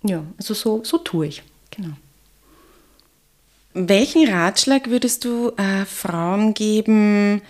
Ja, 0.05 0.25
also 0.39 0.55
so, 0.55 0.83
so 0.85 0.99
tue 0.99 1.27
ich. 1.27 1.43
Genau. 1.71 1.95
Welchen 3.75 4.29
Ratschlag 4.29 4.91
würdest 4.91 5.25
du 5.25 5.51
äh, 5.57 5.85
Frauen 5.87 6.53
geben, 6.53 7.41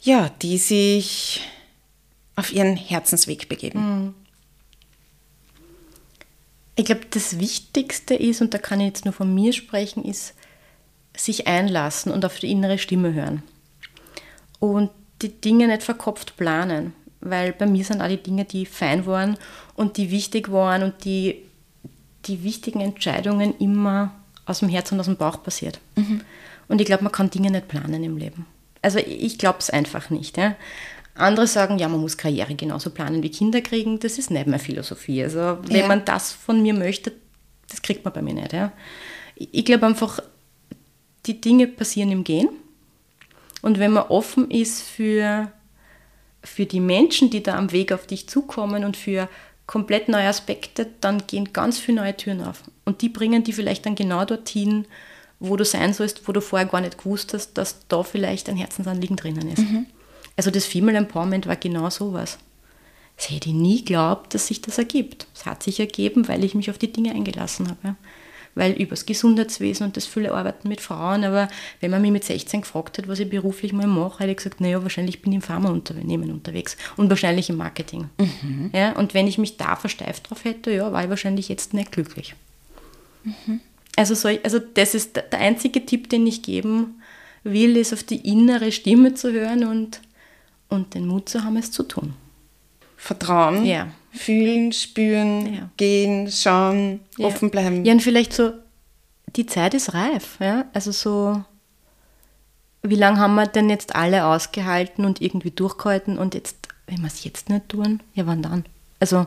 ja, 0.00 0.30
die 0.42 0.58
sich 0.58 1.42
auf 2.34 2.52
ihren 2.52 2.76
Herzensweg 2.76 3.48
begeben? 3.48 4.04
Mhm. 4.04 4.14
Ich 6.74 6.86
glaube, 6.86 7.02
das 7.10 7.38
Wichtigste 7.38 8.14
ist, 8.14 8.40
und 8.40 8.54
da 8.54 8.58
kann 8.58 8.80
ich 8.80 8.86
jetzt 8.86 9.04
nur 9.04 9.12
von 9.12 9.32
mir 9.32 9.52
sprechen, 9.52 10.04
ist 10.04 10.34
sich 11.16 11.46
einlassen 11.46 12.10
und 12.10 12.24
auf 12.24 12.38
die 12.38 12.50
innere 12.50 12.78
Stimme 12.78 13.12
hören. 13.12 13.42
Und 14.58 14.90
die 15.22 15.40
Dinge 15.40 15.68
nicht 15.68 15.82
verkopft 15.82 16.36
planen, 16.36 16.94
weil 17.20 17.52
bei 17.52 17.66
mir 17.66 17.84
sind 17.84 18.00
all 18.00 18.08
die 18.16 18.22
Dinge, 18.22 18.44
die 18.44 18.64
fein 18.64 19.04
waren 19.06 19.36
und 19.74 19.98
die 19.98 20.10
wichtig 20.10 20.50
waren 20.50 20.82
und 20.82 21.04
die, 21.04 21.42
die 22.24 22.42
wichtigen 22.42 22.80
Entscheidungen 22.80 23.56
immer 23.58 24.14
aus 24.50 24.60
dem 24.60 24.68
Herz 24.68 24.92
und 24.92 25.00
aus 25.00 25.06
dem 25.06 25.16
Bauch 25.16 25.42
passiert. 25.42 25.80
Mhm. 25.96 26.22
Und 26.68 26.80
ich 26.80 26.86
glaube, 26.86 27.04
man 27.04 27.12
kann 27.12 27.30
Dinge 27.30 27.50
nicht 27.50 27.68
planen 27.68 28.04
im 28.04 28.16
Leben. 28.16 28.46
Also 28.82 28.98
ich 28.98 29.38
glaube 29.38 29.58
es 29.58 29.70
einfach 29.70 30.10
nicht. 30.10 30.36
Ja? 30.36 30.56
Andere 31.14 31.46
sagen, 31.46 31.78
ja, 31.78 31.88
man 31.88 32.00
muss 32.00 32.16
Karriere 32.16 32.54
genauso 32.54 32.90
planen 32.90 33.22
wie 33.22 33.30
Kinder 33.30 33.60
kriegen. 33.60 33.98
Das 33.98 34.18
ist 34.18 34.30
nicht 34.30 34.46
meine 34.46 34.58
Philosophie. 34.58 35.22
Also 35.22 35.58
wenn 35.66 35.80
ja. 35.80 35.88
man 35.88 36.04
das 36.04 36.32
von 36.32 36.62
mir 36.62 36.74
möchte, 36.74 37.12
das 37.68 37.82
kriegt 37.82 38.04
man 38.04 38.14
bei 38.14 38.22
mir 38.22 38.34
nicht. 38.34 38.52
Ja. 38.52 38.72
Ich 39.34 39.64
glaube 39.64 39.86
einfach, 39.86 40.20
die 41.26 41.40
Dinge 41.40 41.66
passieren 41.66 42.12
im 42.12 42.24
Gehen. 42.24 42.48
Und 43.62 43.78
wenn 43.78 43.92
man 43.92 44.04
offen 44.04 44.50
ist 44.50 44.82
für, 44.82 45.52
für 46.42 46.66
die 46.66 46.80
Menschen, 46.80 47.30
die 47.30 47.42
da 47.42 47.56
am 47.56 47.72
Weg 47.72 47.92
auf 47.92 48.06
dich 48.06 48.28
zukommen 48.28 48.84
und 48.84 48.96
für 48.96 49.28
komplett 49.70 50.08
neue 50.08 50.26
Aspekte, 50.26 50.88
dann 51.00 51.28
gehen 51.28 51.52
ganz 51.52 51.78
viele 51.78 52.00
neue 52.00 52.16
Türen 52.16 52.42
auf. 52.42 52.64
Und 52.84 53.02
die 53.02 53.08
bringen 53.08 53.44
die 53.44 53.52
vielleicht 53.52 53.86
dann 53.86 53.94
genau 53.94 54.24
dorthin, 54.24 54.84
wo 55.38 55.56
du 55.56 55.64
sein 55.64 55.94
sollst, 55.94 56.26
wo 56.26 56.32
du 56.32 56.40
vorher 56.40 56.66
gar 56.66 56.80
nicht 56.80 56.98
gewusst 56.98 57.32
hast, 57.34 57.52
dass 57.52 57.86
da 57.86 58.02
vielleicht 58.02 58.48
ein 58.48 58.56
Herzensanliegen 58.56 59.14
drinnen 59.14 59.48
ist. 59.48 59.60
Mhm. 59.60 59.86
Also 60.36 60.50
das 60.50 60.66
Female 60.66 60.98
Empowerment 60.98 61.46
war 61.46 61.54
genau 61.54 61.88
sowas. 61.88 62.38
Das 63.16 63.30
hätte 63.30 63.50
ich 63.50 63.54
nie 63.54 63.78
geglaubt, 63.78 64.34
dass 64.34 64.48
sich 64.48 64.60
das 64.60 64.76
ergibt. 64.76 65.28
Es 65.36 65.46
hat 65.46 65.62
sich 65.62 65.78
ergeben, 65.78 66.26
weil 66.26 66.42
ich 66.42 66.56
mich 66.56 66.68
auf 66.68 66.78
die 66.78 66.92
Dinge 66.92 67.12
eingelassen 67.12 67.68
habe. 67.68 67.94
Weil 68.54 68.72
übers 68.72 69.06
Gesundheitswesen 69.06 69.86
und 69.86 69.96
das 69.96 70.06
viele 70.06 70.32
Arbeiten 70.34 70.68
mit 70.68 70.80
Frauen, 70.80 71.24
aber 71.24 71.48
wenn 71.80 71.90
man 71.90 72.02
mich 72.02 72.10
mit 72.10 72.24
16 72.24 72.62
gefragt 72.62 72.98
hat, 72.98 73.06
was 73.06 73.20
ich 73.20 73.30
beruflich 73.30 73.72
mal 73.72 73.86
mache, 73.86 74.20
hätte 74.20 74.32
ich 74.32 74.36
gesagt, 74.38 74.60
naja, 74.60 74.82
wahrscheinlich 74.82 75.22
bin 75.22 75.32
ich 75.32 75.36
im 75.36 75.42
Pharmaunternehmen 75.42 76.30
unterwegs 76.30 76.76
und 76.96 77.10
wahrscheinlich 77.10 77.48
im 77.48 77.56
Marketing. 77.56 78.10
Mhm. 78.18 78.70
Ja, 78.74 78.92
und 78.92 79.14
wenn 79.14 79.28
ich 79.28 79.38
mich 79.38 79.56
da 79.56 79.76
versteift 79.76 80.28
drauf 80.28 80.44
hätte, 80.44 80.72
ja, 80.72 80.92
war 80.92 81.04
ich 81.04 81.10
wahrscheinlich 81.10 81.48
jetzt 81.48 81.74
nicht 81.74 81.92
glücklich. 81.92 82.34
Mhm. 83.22 83.60
Also, 83.96 84.14
so, 84.14 84.28
also 84.42 84.58
das 84.58 84.94
ist 84.94 85.16
der 85.16 85.38
einzige 85.38 85.84
Tipp, 85.86 86.08
den 86.10 86.26
ich 86.26 86.42
geben 86.42 87.00
will, 87.44 87.76
ist 87.76 87.92
auf 87.92 88.02
die 88.02 88.28
innere 88.28 88.72
Stimme 88.72 89.14
zu 89.14 89.32
hören 89.32 89.64
und 89.64 90.00
und 90.70 90.94
den 90.94 91.06
Mut 91.06 91.28
zu 91.28 91.44
haben, 91.44 91.56
es 91.58 91.70
zu 91.70 91.82
tun. 91.82 92.14
Vertrauen, 92.96 93.66
ja. 93.66 93.88
Fühlen, 94.10 94.72
spüren, 94.72 95.54
ja. 95.54 95.70
gehen, 95.76 96.30
schauen, 96.30 97.00
ja. 97.18 97.26
offen 97.26 97.50
bleiben. 97.50 97.84
Ja, 97.84 97.92
und 97.92 98.02
vielleicht 98.02 98.32
so, 98.32 98.52
die 99.36 99.46
Zeit 99.46 99.74
ist 99.74 99.94
reif. 99.94 100.38
Ja? 100.40 100.66
Also 100.72 100.92
so, 100.92 101.44
wie 102.82 102.96
lange 102.96 103.18
haben 103.18 103.34
wir 103.34 103.46
denn 103.46 103.70
jetzt 103.70 103.94
alle 103.94 104.26
ausgehalten 104.26 105.04
und 105.04 105.20
irgendwie 105.20 105.50
durchgehalten 105.50 106.18
und 106.18 106.34
jetzt, 106.34 106.68
wenn 106.86 107.00
wir 107.00 107.06
es 107.06 107.24
jetzt 107.24 107.48
nicht 107.48 107.68
tun, 107.68 108.02
ja 108.14 108.26
wann 108.26 108.42
dann? 108.42 108.64
Also, 108.98 109.26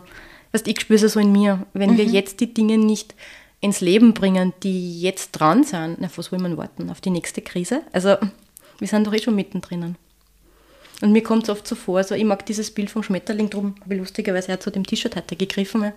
weißt, 0.52 0.67
ich 0.67 0.82
spüre 0.82 1.04
es 1.04 1.13
so 1.13 1.19
in 1.19 1.32
mir, 1.32 1.65
wenn 1.74 1.91
mhm. 1.91 1.98
wir 1.98 2.06
jetzt 2.06 2.39
die 2.39 2.54
Dinge 2.54 2.78
nicht 2.78 3.15
ins 3.60 3.80
Leben 3.80 4.13
bringen, 4.13 4.54
die 4.62 5.00
jetzt 5.00 5.32
dran 5.32 5.63
sind, 5.63 5.98
na, 6.00 6.10
was 6.15 6.32
wollen 6.32 6.43
wir 6.43 6.58
warten? 6.58 6.89
Auf 6.89 7.00
die 7.00 7.10
nächste 7.10 7.41
Krise? 7.41 7.82
Also, 7.93 8.17
wir 8.80 8.88
sind 8.88 9.08
doch 9.08 9.13
eh 9.13 9.19
schon 9.19 9.36
mittendrin. 9.36 9.96
Und 11.01 11.12
mir 11.12 11.23
kommt 11.23 11.43
es 11.43 11.49
oft 11.49 11.67
so 11.67 11.75
vor, 11.75 12.03
so, 12.03 12.15
ich 12.15 12.23
mag 12.23 12.45
dieses 12.45 12.71
Bild 12.71 12.89
vom 12.89 13.03
Schmetterling 13.03 13.49
drum, 13.49 13.75
habe 13.82 13.95
ich 13.95 13.99
lustigerweise 13.99 14.53
auch 14.53 14.60
zu 14.60 14.71
dem 14.71 14.86
T-Shirt 14.86 15.15
heute 15.15 15.36
gegriffen. 15.36 15.91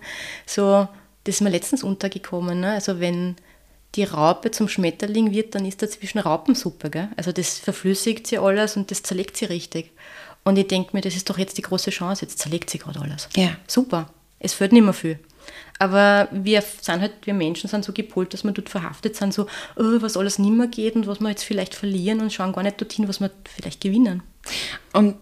So, 0.45 0.87
das 1.23 1.35
ist 1.35 1.41
mir 1.41 1.49
letztens 1.49 1.83
untergekommen. 1.83 2.59
Ne? 2.59 2.71
Also 2.71 2.99
wenn 2.99 3.35
die 3.95 4.03
Raupe 4.03 4.51
zum 4.51 4.67
Schmetterling 4.67 5.31
wird, 5.31 5.55
dann 5.55 5.65
ist 5.65 5.81
dazwischen 5.81 6.19
Raupensuppe. 6.19 6.89
Gell? 6.89 7.09
Also 7.15 7.31
das 7.31 7.57
verflüssigt 7.57 8.27
sie 8.27 8.37
alles 8.37 8.75
und 8.75 8.91
das 8.91 9.03
zerlegt 9.03 9.37
sie 9.37 9.45
richtig. 9.45 9.91
Und 10.43 10.57
ich 10.57 10.67
denke 10.67 10.91
mir, 10.93 11.01
das 11.01 11.15
ist 11.15 11.29
doch 11.29 11.37
jetzt 11.37 11.57
die 11.57 11.61
große 11.61 11.89
Chance, 11.89 12.25
jetzt 12.25 12.39
zerlegt 12.39 12.69
sie 12.69 12.77
gerade 12.77 13.01
alles. 13.01 13.27
Ja. 13.35 13.49
Super. 13.67 14.09
Es 14.39 14.53
fällt 14.53 14.71
nicht 14.71 14.83
mehr 14.83 14.93
viel. 14.93 15.19
Aber 15.79 16.27
wir 16.31 16.61
sind 16.81 17.01
halt, 17.01 17.13
wir 17.25 17.33
Menschen 17.33 17.69
sind 17.69 17.85
so 17.85 17.93
gepolt, 17.93 18.33
dass 18.33 18.43
wir 18.43 18.51
dort 18.51 18.69
verhaftet 18.69 19.15
sind, 19.15 19.33
so, 19.33 19.43
oh, 19.75 20.01
was 20.01 20.17
alles 20.17 20.39
nicht 20.39 20.51
mehr 20.53 20.67
geht 20.67 20.95
und 20.95 21.07
was 21.07 21.19
wir 21.19 21.29
jetzt 21.29 21.43
vielleicht 21.43 21.75
verlieren 21.75 22.19
und 22.19 22.33
schauen 22.33 22.53
gar 22.53 22.63
nicht 22.63 22.81
dorthin, 22.81 23.07
was 23.07 23.19
wir 23.19 23.31
vielleicht 23.55 23.81
gewinnen. 23.81 24.23
Und 24.93 25.15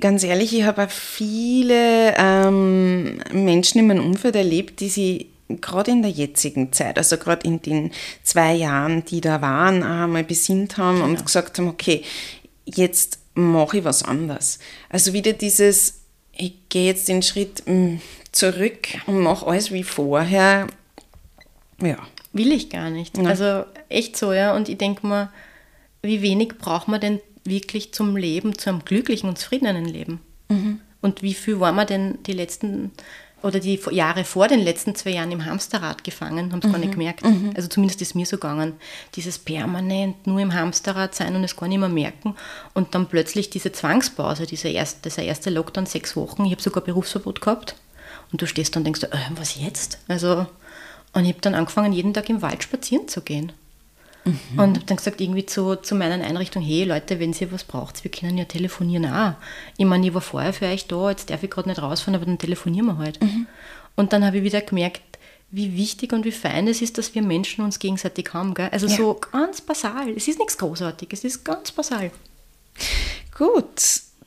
ganz 0.00 0.24
ehrlich, 0.24 0.54
ich 0.54 0.64
habe 0.64 0.84
auch 0.84 0.90
viele 0.90 2.14
ähm, 2.16 3.18
Menschen 3.32 3.80
in 3.80 3.86
meinem 3.86 4.04
Umfeld 4.04 4.36
erlebt, 4.36 4.80
die 4.80 4.88
sie 4.88 5.30
gerade 5.48 5.92
in 5.92 6.02
der 6.02 6.10
jetzigen 6.10 6.72
Zeit, 6.72 6.98
also 6.98 7.16
gerade 7.18 7.46
in 7.46 7.62
den 7.62 7.92
zwei 8.22 8.54
Jahren, 8.54 9.04
die 9.04 9.20
da 9.20 9.40
waren, 9.40 9.82
einmal 9.82 10.24
besinnt 10.24 10.76
haben 10.76 10.96
genau. 10.96 11.08
und 11.08 11.24
gesagt 11.24 11.58
haben, 11.58 11.68
okay, 11.68 12.02
jetzt 12.64 13.20
mache 13.34 13.78
ich 13.78 13.84
was 13.84 14.02
anderes. 14.02 14.58
Also 14.88 15.12
wieder 15.12 15.32
dieses, 15.34 16.00
ich 16.32 16.54
gehe 16.68 16.86
jetzt 16.86 17.08
den 17.08 17.22
Schritt 17.22 17.62
mm, 17.66 17.96
zurück 18.36 18.88
und 19.06 19.20
mache 19.20 19.46
alles 19.46 19.72
wie 19.72 19.82
vorher. 19.82 20.66
Ja. 21.80 21.96
Will 22.32 22.52
ich 22.52 22.70
gar 22.70 22.90
nicht. 22.90 23.16
Ja. 23.16 23.24
Also 23.24 23.64
echt 23.88 24.16
so, 24.16 24.32
ja. 24.32 24.54
Und 24.54 24.68
ich 24.68 24.78
denke 24.78 25.06
mal, 25.06 25.30
wie 26.02 26.22
wenig 26.22 26.58
braucht 26.58 26.88
man 26.88 27.00
denn 27.00 27.20
wirklich 27.44 27.92
zum 27.92 28.16
Leben, 28.16 28.58
zu 28.58 28.70
einem 28.70 28.84
glücklichen 28.84 29.28
und 29.28 29.38
zufriedenen 29.38 29.86
Leben. 29.86 30.20
Mhm. 30.48 30.80
Und 31.00 31.22
wie 31.22 31.34
viel 31.34 31.60
war 31.60 31.72
man 31.72 31.86
denn 31.86 32.18
die 32.24 32.32
letzten 32.32 32.90
oder 33.42 33.60
die 33.60 33.78
Jahre 33.90 34.24
vor 34.24 34.48
den 34.48 34.60
letzten 34.60 34.94
zwei 34.94 35.10
Jahren 35.10 35.30
im 35.30 35.44
Hamsterrad 35.44 36.02
gefangen, 36.02 36.50
haben 36.52 36.58
es 36.58 36.66
mhm. 36.66 36.72
gar 36.72 36.78
nicht 36.78 36.88
mhm. 36.88 36.98
gemerkt. 36.98 37.24
Mhm. 37.24 37.52
Also 37.54 37.68
zumindest 37.68 38.02
ist 38.02 38.14
mir 38.14 38.26
so 38.26 38.36
gegangen. 38.36 38.74
Dieses 39.14 39.38
permanent 39.38 40.26
nur 40.26 40.40
im 40.40 40.52
Hamsterrad 40.52 41.14
sein 41.14 41.36
und 41.36 41.44
es 41.44 41.56
gar 41.56 41.68
nicht 41.68 41.78
mehr 41.78 41.88
merken. 41.88 42.34
Und 42.74 42.94
dann 42.94 43.06
plötzlich 43.06 43.50
diese 43.50 43.72
Zwangspause, 43.72 44.46
diese 44.46 44.68
erste, 44.68 45.08
dieser 45.08 45.22
erste 45.22 45.50
Lockdown, 45.50 45.86
sechs 45.86 46.16
Wochen. 46.16 46.44
Ich 46.46 46.52
habe 46.52 46.62
sogar 46.62 46.82
Berufsverbot 46.82 47.40
gehabt. 47.40 47.76
Und 48.32 48.42
du 48.42 48.46
stehst 48.46 48.74
dann 48.74 48.80
und 48.80 48.84
denkst, 48.84 49.04
äh, 49.04 49.18
was 49.36 49.60
jetzt? 49.60 49.98
Also, 50.08 50.46
und 51.12 51.24
ich 51.24 51.30
habe 51.30 51.40
dann 51.40 51.54
angefangen, 51.54 51.92
jeden 51.92 52.12
Tag 52.12 52.28
im 52.28 52.42
Wald 52.42 52.62
spazieren 52.62 53.08
zu 53.08 53.20
gehen. 53.20 53.52
Mhm. 54.24 54.58
Und 54.58 54.76
habe 54.76 54.86
dann 54.86 54.96
gesagt, 54.96 55.20
irgendwie 55.20 55.46
zu, 55.46 55.76
zu 55.76 55.94
meinen 55.94 56.20
Einrichtungen, 56.20 56.66
hey 56.66 56.84
Leute, 56.84 57.20
wenn 57.20 57.32
ihr 57.32 57.52
was 57.52 57.64
braucht, 57.64 58.02
wir 58.02 58.10
können 58.10 58.36
ja 58.36 58.44
telefonieren 58.44 59.06
auch. 59.06 59.34
Ich 59.76 59.86
meine, 59.86 60.06
ich 60.06 60.14
war 60.14 60.20
vorher 60.20 60.52
für 60.52 60.66
euch 60.66 60.88
da, 60.88 61.10
jetzt 61.10 61.30
darf 61.30 61.42
ich 61.42 61.50
gerade 61.50 61.68
nicht 61.68 61.80
rausfahren, 61.80 62.16
aber 62.16 62.26
dann 62.26 62.38
telefonieren 62.38 62.86
wir 62.86 62.98
halt. 62.98 63.22
Mhm. 63.22 63.46
Und 63.94 64.12
dann 64.12 64.24
habe 64.24 64.38
ich 64.38 64.42
wieder 64.42 64.60
gemerkt, 64.60 65.00
wie 65.50 65.76
wichtig 65.76 66.12
und 66.12 66.24
wie 66.24 66.32
fein 66.32 66.66
es 66.66 66.82
ist, 66.82 66.98
dass 66.98 67.14
wir 67.14 67.22
Menschen 67.22 67.64
uns 67.64 67.78
gegenseitig 67.78 68.34
haben. 68.34 68.54
Gell? 68.54 68.68
Also 68.72 68.88
ja. 68.88 68.96
so 68.96 69.14
ganz 69.14 69.60
basal. 69.60 70.10
Es 70.10 70.26
ist 70.26 70.38
nichts 70.38 70.58
Großartiges, 70.58 71.20
es 71.20 71.36
ist 71.36 71.44
ganz 71.44 71.70
basal. 71.70 72.10
Gut, 73.36 73.80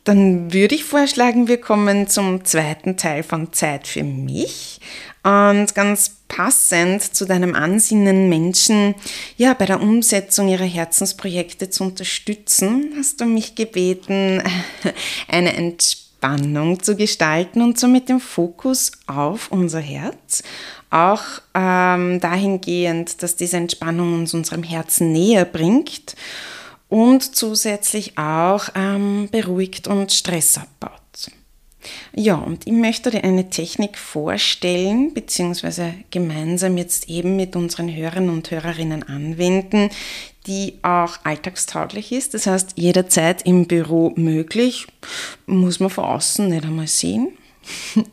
dann 0.10 0.52
würde 0.52 0.74
ich 0.74 0.86
vorschlagen, 0.86 1.48
wir 1.48 1.62
kommen 1.62 2.08
zum 2.08 2.43
zweiten 2.43 2.98
Teil 2.98 3.22
von 3.22 3.54
Zeit 3.54 3.88
für 3.88 4.04
mich. 4.04 4.82
Und 5.22 5.76
ganz 5.76 6.15
passend 6.28 7.04
zu 7.04 7.26
deinem 7.26 7.54
Ansinnen, 7.54 8.28
Menschen 8.28 8.95
ja 9.38 9.54
bei 9.54 9.67
der 9.67 9.80
Umsetzung 9.80 10.48
ihrer 10.48 10.65
Herzensprojekte 10.65 11.69
zu 11.69 11.84
unterstützen, 11.84 12.91
hast 12.98 13.22
du 13.22 13.26
mich 13.26 13.54
gebeten, 13.54 14.41
eine 15.28 15.54
Entspannung 15.54 16.82
zu 16.82 16.95
gestalten 16.95 17.62
und 17.62 17.80
so 17.80 17.88
mit 17.88 18.10
dem 18.10 18.19
Fokus 18.19 18.91
auf 19.06 19.52
unser 19.52 19.80
Herz. 19.80 20.41
Auch 20.89 21.22
ähm, 21.54 22.19
dahingehend, 22.19 23.22
dass 23.22 23.36
diese 23.36 23.58
Entspannung 23.58 24.15
uns 24.15 24.34
unserem 24.34 24.63
Herzen 24.63 25.12
näher 25.12 25.45
bringt 25.45 26.15
und 26.89 27.36
zusätzlich 27.36 28.17
auch 28.17 28.69
ähm, 28.75 29.30
beruhigt 29.32 29.88
und 29.88 30.12
Stress 30.12 30.58
abbaut. 30.58 30.99
Ja, 32.13 32.36
und 32.36 32.67
ich 32.67 32.73
möchte 32.73 33.10
dir 33.10 33.23
eine 33.23 33.49
Technik 33.49 33.97
vorstellen, 33.97 35.13
beziehungsweise 35.13 35.93
gemeinsam 36.12 36.78
jetzt 36.78 37.10
eben 37.10 37.36
mit 37.36 37.56
unseren 37.56 37.95
Hörern 37.95 38.30
und 38.30 38.52
Hörerinnen 38.52 39.04
anwenden, 39.04 39.89
die 40.45 40.80
auch 40.82 41.19
alltagstauglich 41.23 42.12
ist. 42.12 42.34
Das 42.34 42.47
heißt, 42.47 42.73
jederzeit 42.75 43.45
im 43.45 43.65
Büro 43.65 44.12
möglich, 44.15 44.88
muss 45.45 45.80
man 45.80 45.89
von 45.89 46.04
außen 46.06 46.49
nicht 46.49 46.65
einmal 46.65 46.88
sehen. 46.88 47.30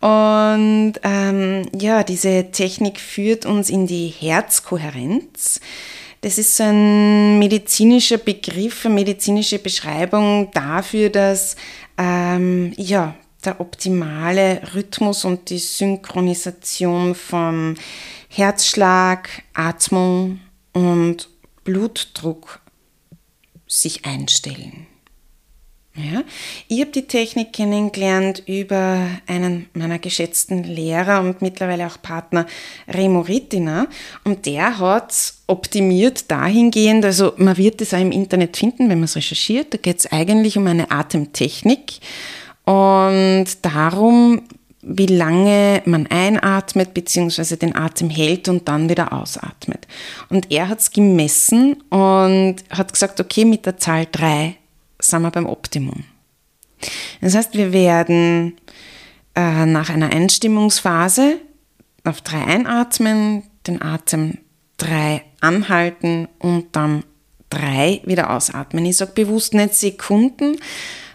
Und 0.00 0.94
ähm, 1.02 1.62
ja, 1.76 2.04
diese 2.04 2.50
Technik 2.52 3.00
führt 3.00 3.46
uns 3.46 3.68
in 3.68 3.86
die 3.86 4.08
Herzkohärenz. 4.08 5.60
Das 6.20 6.36
ist 6.36 6.56
so 6.56 6.64
ein 6.64 7.38
medizinischer 7.38 8.18
Begriff, 8.18 8.84
eine 8.84 8.94
medizinische 8.94 9.60
Beschreibung 9.60 10.50
dafür, 10.52 11.10
dass 11.10 11.54
ähm, 11.96 12.72
ja, 12.76 13.14
der 13.44 13.60
optimale 13.60 14.60
Rhythmus 14.74 15.24
und 15.24 15.48
die 15.50 15.58
Synchronisation 15.58 17.14
von 17.14 17.78
Herzschlag, 18.28 19.28
Atmung 19.54 20.40
und 20.72 21.28
Blutdruck 21.62 22.60
sich 23.68 24.04
einstellen. 24.04 24.87
Ja, 25.98 26.22
ich 26.68 26.80
habe 26.80 26.92
die 26.92 27.08
Technik 27.08 27.52
kennengelernt 27.52 28.44
über 28.46 29.08
einen 29.26 29.66
meiner 29.72 29.98
geschätzten 29.98 30.62
Lehrer 30.62 31.20
und 31.20 31.42
mittlerweile 31.42 31.88
auch 31.88 32.00
Partner 32.00 32.46
Remo 32.86 33.20
Rittina 33.22 33.88
und 34.22 34.46
der 34.46 34.78
hat 34.78 35.34
optimiert 35.48 36.30
dahingehend, 36.30 37.04
also 37.04 37.32
man 37.36 37.56
wird 37.56 37.80
es 37.80 37.94
auch 37.94 38.00
im 38.00 38.12
Internet 38.12 38.56
finden, 38.56 38.88
wenn 38.88 38.98
man 38.98 39.04
es 39.04 39.16
recherchiert, 39.16 39.74
da 39.74 39.78
geht 39.78 39.98
es 39.98 40.12
eigentlich 40.12 40.56
um 40.56 40.68
eine 40.68 40.88
Atemtechnik 40.92 41.94
und 42.64 43.46
darum, 43.62 44.42
wie 44.82 45.06
lange 45.06 45.82
man 45.84 46.06
einatmet 46.06 46.94
bzw. 46.94 47.56
den 47.56 47.74
Atem 47.74 48.08
hält 48.08 48.48
und 48.48 48.68
dann 48.68 48.88
wieder 48.88 49.12
ausatmet. 49.12 49.88
Und 50.28 50.52
er 50.52 50.68
hat 50.68 50.78
es 50.78 50.92
gemessen 50.92 51.82
und 51.90 52.56
hat 52.70 52.92
gesagt, 52.92 53.20
okay, 53.20 53.44
mit 53.44 53.66
der 53.66 53.78
Zahl 53.78 54.06
3 54.10 54.57
sind 54.98 55.22
wir 55.22 55.30
beim 55.30 55.46
Optimum. 55.46 56.04
Das 57.20 57.34
heißt, 57.34 57.54
wir 57.54 57.72
werden 57.72 58.56
äh, 59.34 59.66
nach 59.66 59.90
einer 59.90 60.10
Einstimmungsphase 60.10 61.40
auf 62.04 62.20
drei 62.20 62.44
einatmen, 62.44 63.42
den 63.66 63.82
Atem 63.82 64.38
drei 64.76 65.22
anhalten 65.40 66.28
und 66.38 66.74
dann 66.76 67.04
drei 67.50 68.00
wieder 68.04 68.30
ausatmen. 68.30 68.84
Ich 68.86 68.96
sage 68.96 69.12
bewusst 69.14 69.54
nicht 69.54 69.74
Sekunden, 69.74 70.56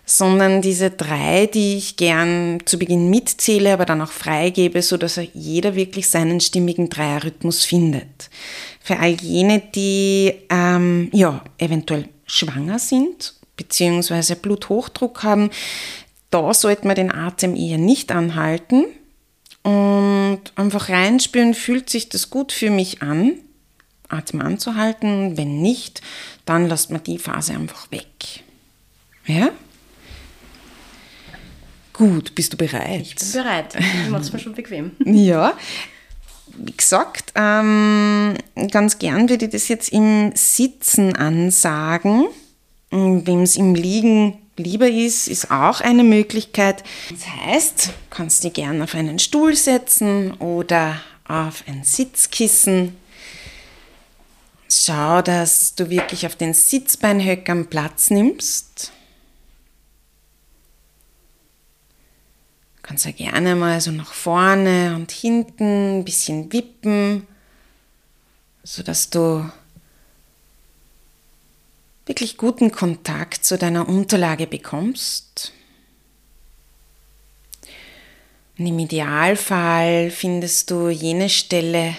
sondern 0.05 0.61
diese 0.61 0.91
drei, 0.91 1.45
die 1.45 1.77
ich 1.77 1.95
gern 1.95 2.59
zu 2.65 2.77
Beginn 2.77 3.09
mitzähle, 3.09 3.73
aber 3.73 3.85
dann 3.85 4.01
auch 4.01 4.11
freigebe, 4.11 4.81
sodass 4.81 5.19
jeder 5.33 5.75
wirklich 5.75 6.09
seinen 6.09 6.41
stimmigen 6.41 6.89
Dreierrhythmus 6.89 7.63
findet. 7.63 8.29
Für 8.81 8.99
all 8.99 9.11
jene, 9.11 9.61
die 9.73 10.33
ähm, 10.49 11.09
ja, 11.13 11.41
eventuell 11.57 12.09
schwanger 12.25 12.79
sind 12.79 13.33
bzw. 13.63 14.35
Bluthochdruck 14.35 15.23
haben, 15.23 15.49
da 16.29 16.53
sollte 16.53 16.87
man 16.87 16.95
den 16.95 17.11
Atem 17.11 17.55
eher 17.55 17.77
nicht 17.77 18.11
anhalten 18.11 18.85
und 19.63 20.41
einfach 20.55 20.89
reinspüren, 20.89 21.53
fühlt 21.53 21.89
sich 21.89 22.09
das 22.09 22.29
gut 22.29 22.51
für 22.51 22.69
mich 22.69 23.01
an, 23.01 23.33
Atem 24.09 24.41
anzuhalten. 24.41 25.37
Wenn 25.37 25.61
nicht, 25.61 26.01
dann 26.45 26.67
lasst 26.67 26.91
man 26.91 27.03
die 27.03 27.17
Phase 27.17 27.53
einfach 27.53 27.91
weg. 27.91 28.43
Ja? 29.25 29.51
Gut, 31.93 32.33
bist 32.35 32.51
du 32.53 32.57
bereit? 32.57 33.01
Ich 33.01 33.15
bin 33.15 33.31
bereit. 33.31 33.75
Ich 33.75 34.09
mache 34.09 34.23
es 34.23 34.33
mir 34.33 34.39
schon 34.39 34.53
bequem. 34.53 34.91
ja. 35.05 35.53
Wie 36.57 36.75
gesagt, 36.75 37.31
ähm, 37.35 38.35
ganz 38.71 38.99
gern 38.99 39.29
würde 39.29 39.45
ich 39.45 39.51
das 39.51 39.67
jetzt 39.67 39.89
im 39.89 40.31
Sitzen 40.35 41.15
ansagen. 41.15 42.25
Wem 42.93 43.41
es 43.41 43.55
im 43.55 43.73
Liegen 43.73 44.37
lieber 44.55 44.87
ist, 44.87 45.27
ist 45.27 45.49
auch 45.49 45.81
eine 45.81 46.03
Möglichkeit. 46.03 46.83
Das 47.09 47.27
heißt, 47.27 47.87
du 47.87 47.91
kannst 48.11 48.43
dich 48.43 48.53
gern 48.53 48.83
auf 48.83 48.93
einen 48.93 49.17
Stuhl 49.17 49.55
setzen 49.55 50.33
oder 50.35 51.01
auf 51.27 51.63
ein 51.65 51.83
Sitzkissen. 51.83 52.95
Schau, 54.69 55.23
dass 55.23 55.73
du 55.73 55.89
wirklich 55.89 56.27
auf 56.27 56.35
den 56.35 56.53
Sitzbeinhöckern 56.53 57.65
Platz 57.65 58.11
nimmst. 58.11 58.91
Du 62.75 62.81
kannst 62.83 63.05
ja 63.05 63.11
gerne 63.11 63.55
mal 63.55 63.81
so 63.81 63.89
nach 63.89 64.13
vorne 64.13 64.95
und 64.95 65.11
hinten 65.11 66.01
ein 66.01 66.05
bisschen 66.05 66.53
wippen, 66.53 67.25
sodass 68.63 69.09
du 69.09 69.49
wirklich 72.05 72.37
guten 72.37 72.71
Kontakt 72.71 73.45
zu 73.45 73.57
deiner 73.57 73.87
Unterlage 73.87 74.47
bekommst. 74.47 75.53
Und 78.57 78.67
Im 78.67 78.79
Idealfall 78.79 80.11
findest 80.11 80.69
du 80.69 80.89
jene 80.89 81.29
Stelle 81.29 81.95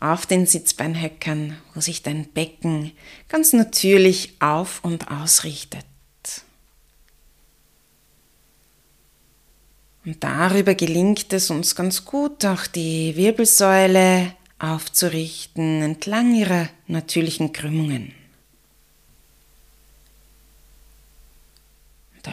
auf 0.00 0.26
den 0.26 0.46
Sitzbeinhöckern, 0.46 1.56
wo 1.74 1.80
sich 1.80 2.02
dein 2.02 2.26
Becken 2.26 2.92
ganz 3.28 3.52
natürlich 3.52 4.34
auf 4.40 4.84
und 4.84 5.10
ausrichtet. 5.10 5.84
Und 10.04 10.22
darüber 10.22 10.74
gelingt 10.74 11.32
es 11.32 11.48
uns 11.48 11.74
ganz 11.74 12.04
gut, 12.04 12.44
auch 12.44 12.66
die 12.66 13.16
Wirbelsäule 13.16 14.34
aufzurichten 14.58 15.80
entlang 15.80 16.34
ihrer 16.34 16.68
natürlichen 16.86 17.52
Krümmungen. 17.52 18.12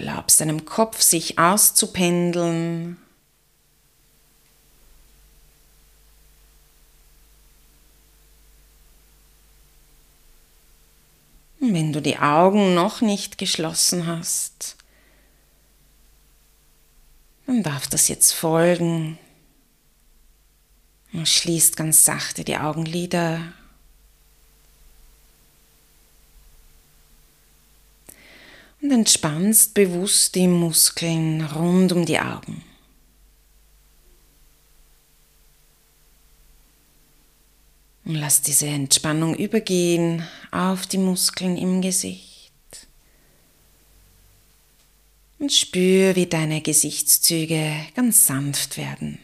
Erlaubst 0.01 0.41
deinem 0.41 0.65
Kopf, 0.65 0.99
sich 0.99 1.37
auszupendeln. 1.37 2.97
Wenn 11.59 11.93
du 11.93 12.01
die 12.01 12.17
Augen 12.17 12.73
noch 12.73 13.01
nicht 13.01 13.37
geschlossen 13.37 14.07
hast, 14.07 14.75
dann 17.45 17.61
darf 17.61 17.85
das 17.85 18.07
jetzt 18.07 18.31
folgen. 18.31 19.19
Und 21.13 21.29
schließt 21.29 21.77
ganz 21.77 22.05
sachte 22.05 22.43
die 22.43 22.57
Augenlider. 22.57 23.53
Und 28.81 28.91
entspannst 28.91 29.73
bewusst 29.73 30.35
die 30.35 30.47
Muskeln 30.47 31.41
rund 31.41 31.91
um 31.91 32.05
die 32.05 32.19
Augen. 32.19 32.63
Und 38.03 38.15
lass 38.15 38.41
diese 38.41 38.65
Entspannung 38.65 39.35
übergehen 39.35 40.27
auf 40.51 40.87
die 40.87 40.97
Muskeln 40.97 41.55
im 41.55 41.81
Gesicht. 41.81 42.51
Und 45.37 45.53
spür, 45.53 46.15
wie 46.15 46.25
deine 46.25 46.61
Gesichtszüge 46.61 47.73
ganz 47.95 48.25
sanft 48.25 48.77
werden. 48.77 49.19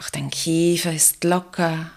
Auch 0.00 0.10
dein 0.10 0.30
Kiefer 0.30 0.92
ist 0.92 1.24
locker. 1.24 1.90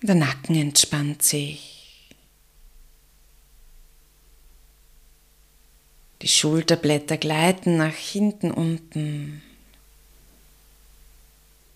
Der 0.00 0.14
Nacken 0.14 0.56
entspannt 0.56 1.22
sich. 1.22 2.08
Die 6.22 6.28
Schulterblätter 6.28 7.16
gleiten 7.16 7.76
nach 7.76 7.94
hinten 7.94 8.50
unten. 8.50 9.42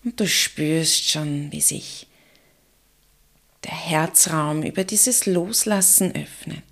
Und 0.03 0.19
du 0.19 0.27
spürst 0.27 1.09
schon, 1.09 1.51
wie 1.51 1.61
sich 1.61 2.07
der 3.63 3.71
Herzraum 3.71 4.63
über 4.63 4.83
dieses 4.83 5.25
Loslassen 5.25 6.13
öffnet. 6.13 6.63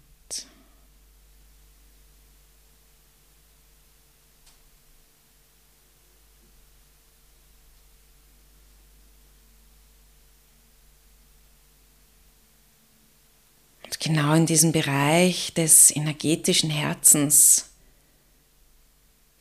Und 13.83 13.90
genau 14.01 14.33
in 14.33 14.47
diesem 14.47 14.71
Bereich 14.71 15.53
des 15.53 15.95
energetischen 15.95 16.69
Herzens, 16.69 17.69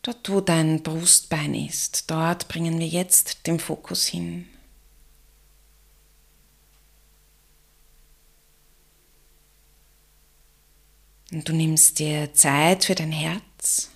dort 0.03 0.29
wo 0.29 0.40
dein 0.40 0.83
Brustbein 0.83 1.55
ist, 1.55 2.11
dort 2.11 2.46
bringen 2.46 2.79
wir 2.79 2.87
jetzt 2.87 3.46
den 3.46 3.59
Fokus 3.59 4.07
hin. 4.07 4.46
Und 11.33 11.49
du 11.49 11.53
nimmst 11.53 11.99
dir 11.99 12.35
Zeit 12.35 12.85
für 12.85 12.94
dein 12.94 13.12
Herz. 13.12 13.88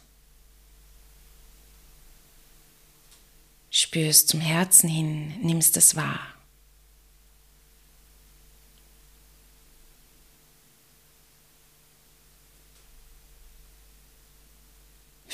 Spürst 3.71 4.29
zum 4.29 4.41
Herzen 4.41 4.89
hin, 4.89 5.35
nimmst 5.43 5.77
es 5.77 5.97
wahr. 5.97 6.34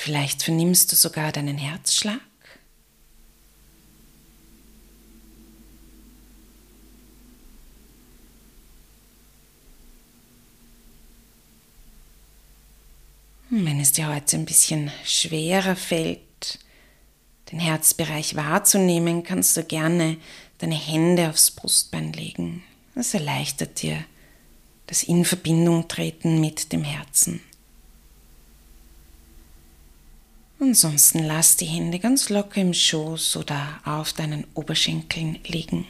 Vielleicht 0.03 0.43
vernimmst 0.45 0.91
du 0.91 0.97
sogar 0.97 1.31
deinen 1.31 1.59
Herzschlag. 1.59 2.23
Wenn 13.51 13.79
es 13.79 13.93
dir 13.93 14.09
heute 14.09 14.39
ein 14.39 14.47
bisschen 14.47 14.91
schwerer 15.05 15.77
fällt, 15.77 16.59
den 17.53 17.61
Herzbereich 17.61 18.37
wahrzunehmen, 18.37 19.23
kannst 19.23 19.55
du 19.59 19.65
gerne 19.65 20.17
deine 20.57 20.77
Hände 20.77 21.29
aufs 21.29 21.51
Brustbein 21.51 22.15
legen. 22.15 22.63
Das 22.95 23.13
erleichtert 23.13 23.83
dir 23.83 24.03
das 24.87 25.03
in 25.03 25.27
Verbindung 25.27 25.89
treten 25.89 26.41
mit 26.41 26.73
dem 26.73 26.85
Herzen. 26.85 27.43
Ansonsten 30.63 31.25
lass 31.25 31.57
die 31.57 31.65
Hände 31.65 31.99
ganz 31.99 32.29
locker 32.29 32.61
im 32.61 32.75
Schoß 32.75 33.39
oder 33.39 33.81
auf 33.87 34.13
deinen 34.13 34.47
Oberschenkeln 34.53 35.39
liegen. 35.47 35.87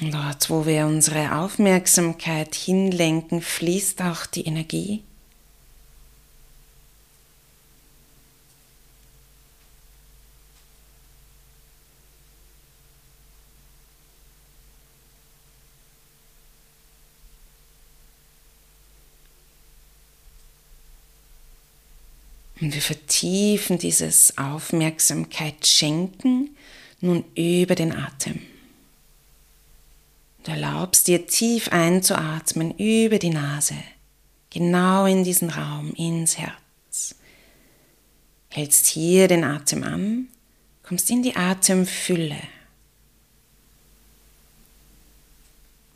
Dort, 0.00 0.50
wo 0.50 0.66
wir 0.66 0.86
unsere 0.86 1.36
Aufmerksamkeit 1.36 2.54
hinlenken, 2.54 3.42
fließt 3.42 4.02
auch 4.02 4.26
die 4.26 4.46
Energie. 4.46 5.04
Und 22.60 22.74
wir 22.74 22.82
vertiefen 22.82 23.78
dieses 23.78 24.36
Aufmerksamkeit 24.36 25.66
schenken 25.66 26.50
nun 27.00 27.24
über 27.34 27.74
den 27.74 27.92
Atem. 27.92 28.42
Du 30.44 30.52
erlaubst 30.52 31.06
dir 31.06 31.26
tief 31.26 31.68
einzuatmen 31.68 32.76
über 32.76 33.18
die 33.18 33.30
Nase, 33.30 33.76
genau 34.50 35.06
in 35.06 35.24
diesen 35.24 35.50
Raum, 35.50 35.92
ins 35.94 36.38
Herz. 36.38 37.14
Hältst 38.48 38.86
hier 38.86 39.28
den 39.28 39.44
Atem 39.44 39.82
an, 39.84 40.28
kommst 40.82 41.10
in 41.10 41.22
die 41.22 41.36
Atemfülle. 41.36 42.40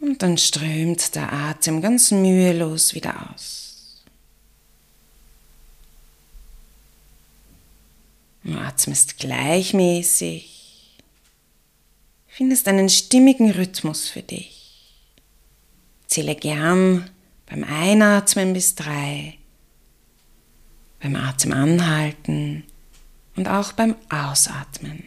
Und 0.00 0.22
dann 0.22 0.36
strömt 0.36 1.14
der 1.14 1.32
Atem 1.32 1.80
ganz 1.80 2.10
mühelos 2.10 2.94
wieder 2.94 3.30
aus. 3.30 3.64
Du 8.44 8.52
atmest 8.74 9.18
gleichmäßig 9.18 10.96
findest 12.26 12.66
einen 12.66 12.88
stimmigen 12.88 13.52
Rhythmus 13.52 14.08
für 14.08 14.22
dich. 14.22 14.96
Zähle 16.08 16.34
gern 16.34 17.08
beim 17.46 17.62
Einatmen 17.62 18.52
bis 18.52 18.74
drei, 18.74 19.38
beim 21.00 21.14
Atem 21.14 21.52
anhalten 21.52 22.64
und 23.36 23.46
auch 23.46 23.70
beim 23.72 23.94
Ausatmen. 24.08 25.04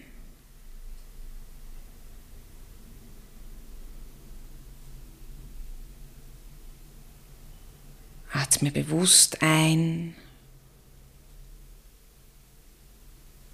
Atme 8.32 8.72
bewusst 8.72 9.42
ein. 9.42 10.16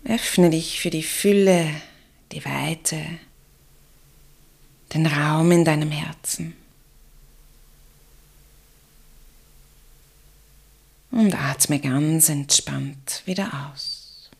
Öffne 0.06 0.50
dich 0.50 0.82
für 0.82 0.89
die 0.89 1.04
Fülle, 1.04 1.70
die 2.32 2.44
Weite 2.44 2.98
den 4.94 5.06
Raum 5.08 5.52
in 5.52 5.66
deinem 5.66 5.92
Herzen. 5.92 6.56
Und 11.12 11.36
atme 11.36 11.80
ganz 11.80 12.30
entspannt 12.30 13.22
wieder 13.26 13.72
aus. 13.72 14.32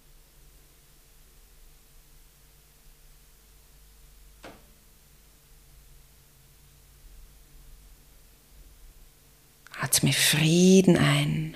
Atme 9.80 10.14
Frieden 10.14 10.98
ein. 10.98 11.56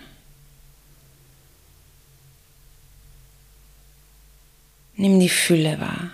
Nimm 4.97 5.19
die 5.19 5.29
Fülle 5.29 5.79
wahr. 5.79 6.11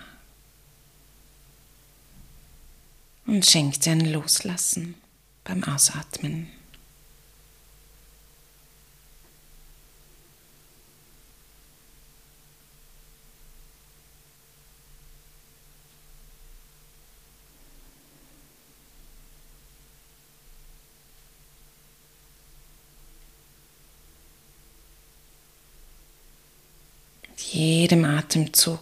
und 3.26 3.44
schenk 3.46 3.80
dir 3.80 3.92
ein 3.92 4.12
Loslassen 4.12 4.94
beim 5.44 5.64
Ausatmen. 5.64 6.48
Mit 27.30 27.40
jedem 27.40 28.04
Atemzug 28.54 28.78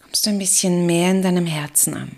kommst 0.00 0.26
du 0.26 0.30
ein 0.30 0.38
bisschen 0.38 0.86
mehr 0.86 1.10
in 1.10 1.22
deinem 1.22 1.46
Herzen 1.46 1.94
an. 1.94 2.16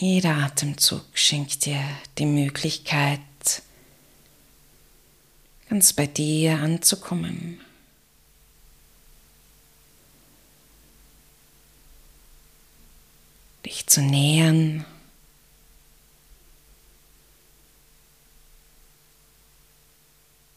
Jeder 0.00 0.36
Atemzug 0.36 1.04
schenkt 1.12 1.66
dir 1.66 1.84
die 2.16 2.24
Möglichkeit, 2.24 3.20
ganz 5.68 5.92
bei 5.92 6.06
dir 6.06 6.58
anzukommen. 6.58 7.60
Dich 13.66 13.86
zu 13.86 14.00
nähern. 14.00 14.86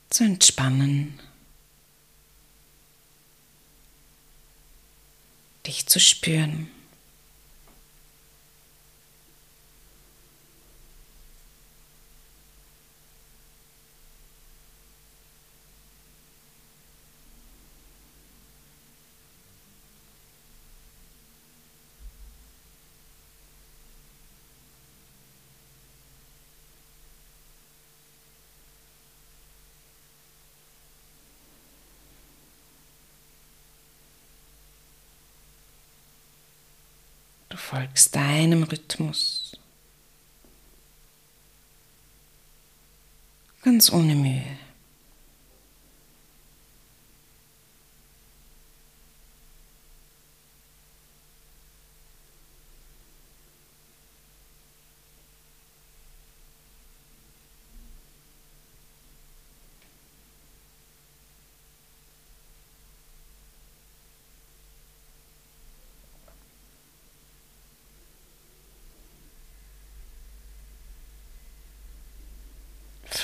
Zu 0.09 0.23
entspannen. 0.23 1.19
wirklich 5.73 5.87
zu 5.87 5.99
spüren. 5.99 6.69
Du 37.53 37.59
folgst 37.74 38.15
deinem 38.15 38.63
Rhythmus. 38.63 39.57
Ganz 43.63 43.91
ohne 43.91 44.13
Mühe. 44.13 44.43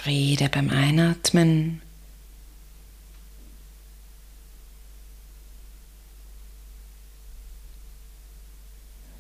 Friede 0.01 0.47
beim 0.47 0.69
Einatmen. 0.69 1.81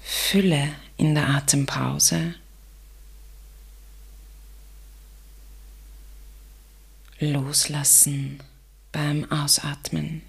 Fülle 0.01 0.73
in 0.95 1.15
der 1.15 1.27
Atempause. 1.27 2.35
Loslassen 7.19 8.41
beim 8.93 9.29
Ausatmen. 9.29 10.21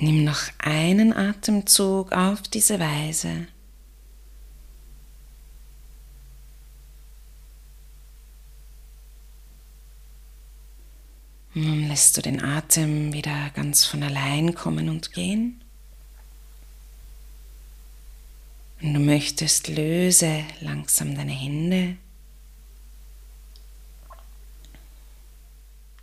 Nimm 0.00 0.22
noch 0.22 0.42
einen 0.58 1.12
Atemzug 1.12 2.12
auf 2.12 2.42
diese 2.42 2.78
Weise. 2.78 3.48
Nun 11.54 11.88
lässt 11.88 12.16
du 12.16 12.22
den 12.22 12.44
Atem 12.44 13.12
wieder 13.12 13.50
ganz 13.50 13.84
von 13.84 14.04
allein 14.04 14.54
kommen 14.54 14.88
und 14.88 15.12
gehen. 15.12 15.60
Wenn 18.78 18.94
du 18.94 19.00
möchtest, 19.00 19.66
löse 19.66 20.44
langsam 20.60 21.16
deine 21.16 21.32
Hände 21.32 21.96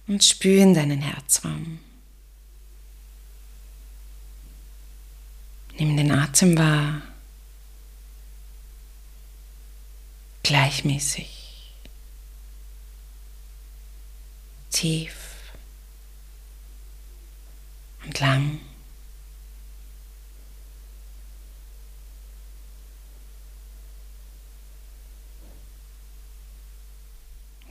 und 0.08 0.22
spüre 0.26 0.64
in 0.64 0.74
deinen 0.74 1.02
Herzraum. 1.02 1.80
Nimm 5.78 5.98
den 5.98 6.12
Atem 6.12 6.58
wahr. 6.58 7.02
Gleichmäßig. 10.44 11.74
Tief 14.72 15.16
und 18.06 18.20
lang. 18.20 18.60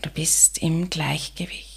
Du 0.02 0.10
bist 0.10 0.58
im 0.58 0.90
Gleichgewicht. 0.90 1.74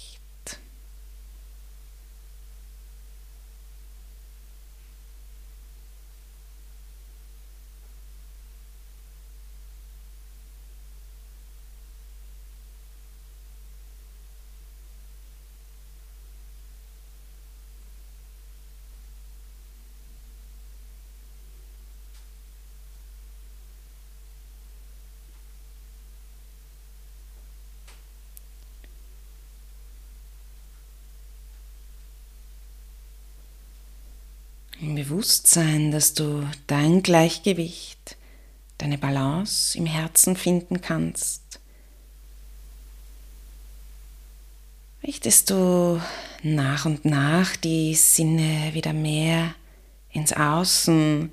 Im 34.80 34.87
Bewusstsein, 34.98 35.92
dass 35.92 36.14
du 36.14 36.44
dein 36.66 37.04
Gleichgewicht, 37.04 38.16
deine 38.78 38.98
Balance 38.98 39.78
im 39.78 39.86
Herzen 39.86 40.34
finden 40.34 40.80
kannst, 40.80 41.60
richtest 45.04 45.50
du 45.50 46.02
nach 46.42 46.84
und 46.84 47.04
nach 47.04 47.54
die 47.54 47.94
Sinne 47.94 48.70
wieder 48.72 48.92
mehr 48.92 49.54
ins 50.10 50.32
Außen, 50.32 51.30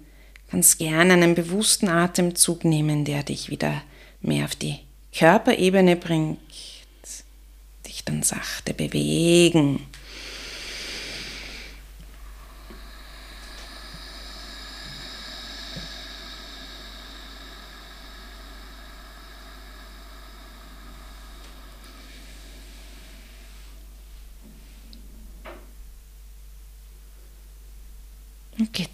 kannst 0.52 0.78
gerne 0.78 1.14
einen 1.14 1.34
bewussten 1.34 1.90
Atemzug 1.90 2.66
nehmen, 2.66 3.04
der 3.04 3.24
dich 3.24 3.50
wieder 3.50 3.82
mehr 4.22 4.46
auf 4.46 4.56
die 4.56 4.78
Körperebene 5.12 5.96
bringt, 5.96 6.38
dich 7.88 8.06
dann 8.06 8.22
sachte 8.22 8.76
bewegen 8.76 9.88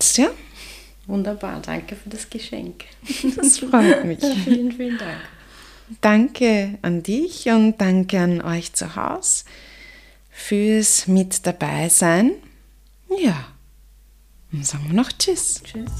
Geht's 0.01 0.13
dir? 0.13 0.33
Wunderbar, 1.05 1.61
danke 1.61 1.95
für 1.95 2.09
das 2.09 2.27
Geschenk. 2.27 2.85
Das 3.35 3.59
freut 3.59 4.03
mich. 4.03 4.17
vielen, 4.43 4.71
vielen 4.71 4.97
Dank. 4.97 5.19
Danke 6.01 6.79
an 6.81 7.03
dich 7.03 7.45
und 7.49 7.79
danke 7.79 8.19
an 8.19 8.41
euch 8.41 8.73
zu 8.73 8.95
Hause 8.95 9.43
fürs 10.31 11.07
Mit 11.07 11.45
dabei 11.45 11.87
sein. 11.89 12.31
Ja, 13.15 13.45
dann 14.51 14.63
sagen 14.63 14.85
wir 14.87 14.95
noch 14.95 15.11
Tschüss. 15.11 15.61
Tschüss. 15.63 15.91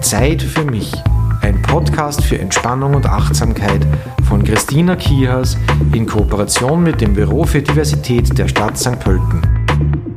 Zeit 0.00 0.40
für 0.40 0.64
mich. 0.64 0.90
Ein 1.42 1.60
Podcast 1.60 2.24
für 2.24 2.38
Entspannung 2.38 2.94
und 2.94 3.04
Achtsamkeit 3.04 3.86
von 4.26 4.42
Christina 4.42 4.96
Kihas 4.96 5.58
in 5.92 6.06
Kooperation 6.06 6.82
mit 6.82 7.02
dem 7.02 7.12
Büro 7.12 7.44
für 7.44 7.60
Diversität 7.60 8.38
der 8.38 8.48
Stadt 8.48 8.78
St. 8.78 8.98
Pölten. 9.00 10.09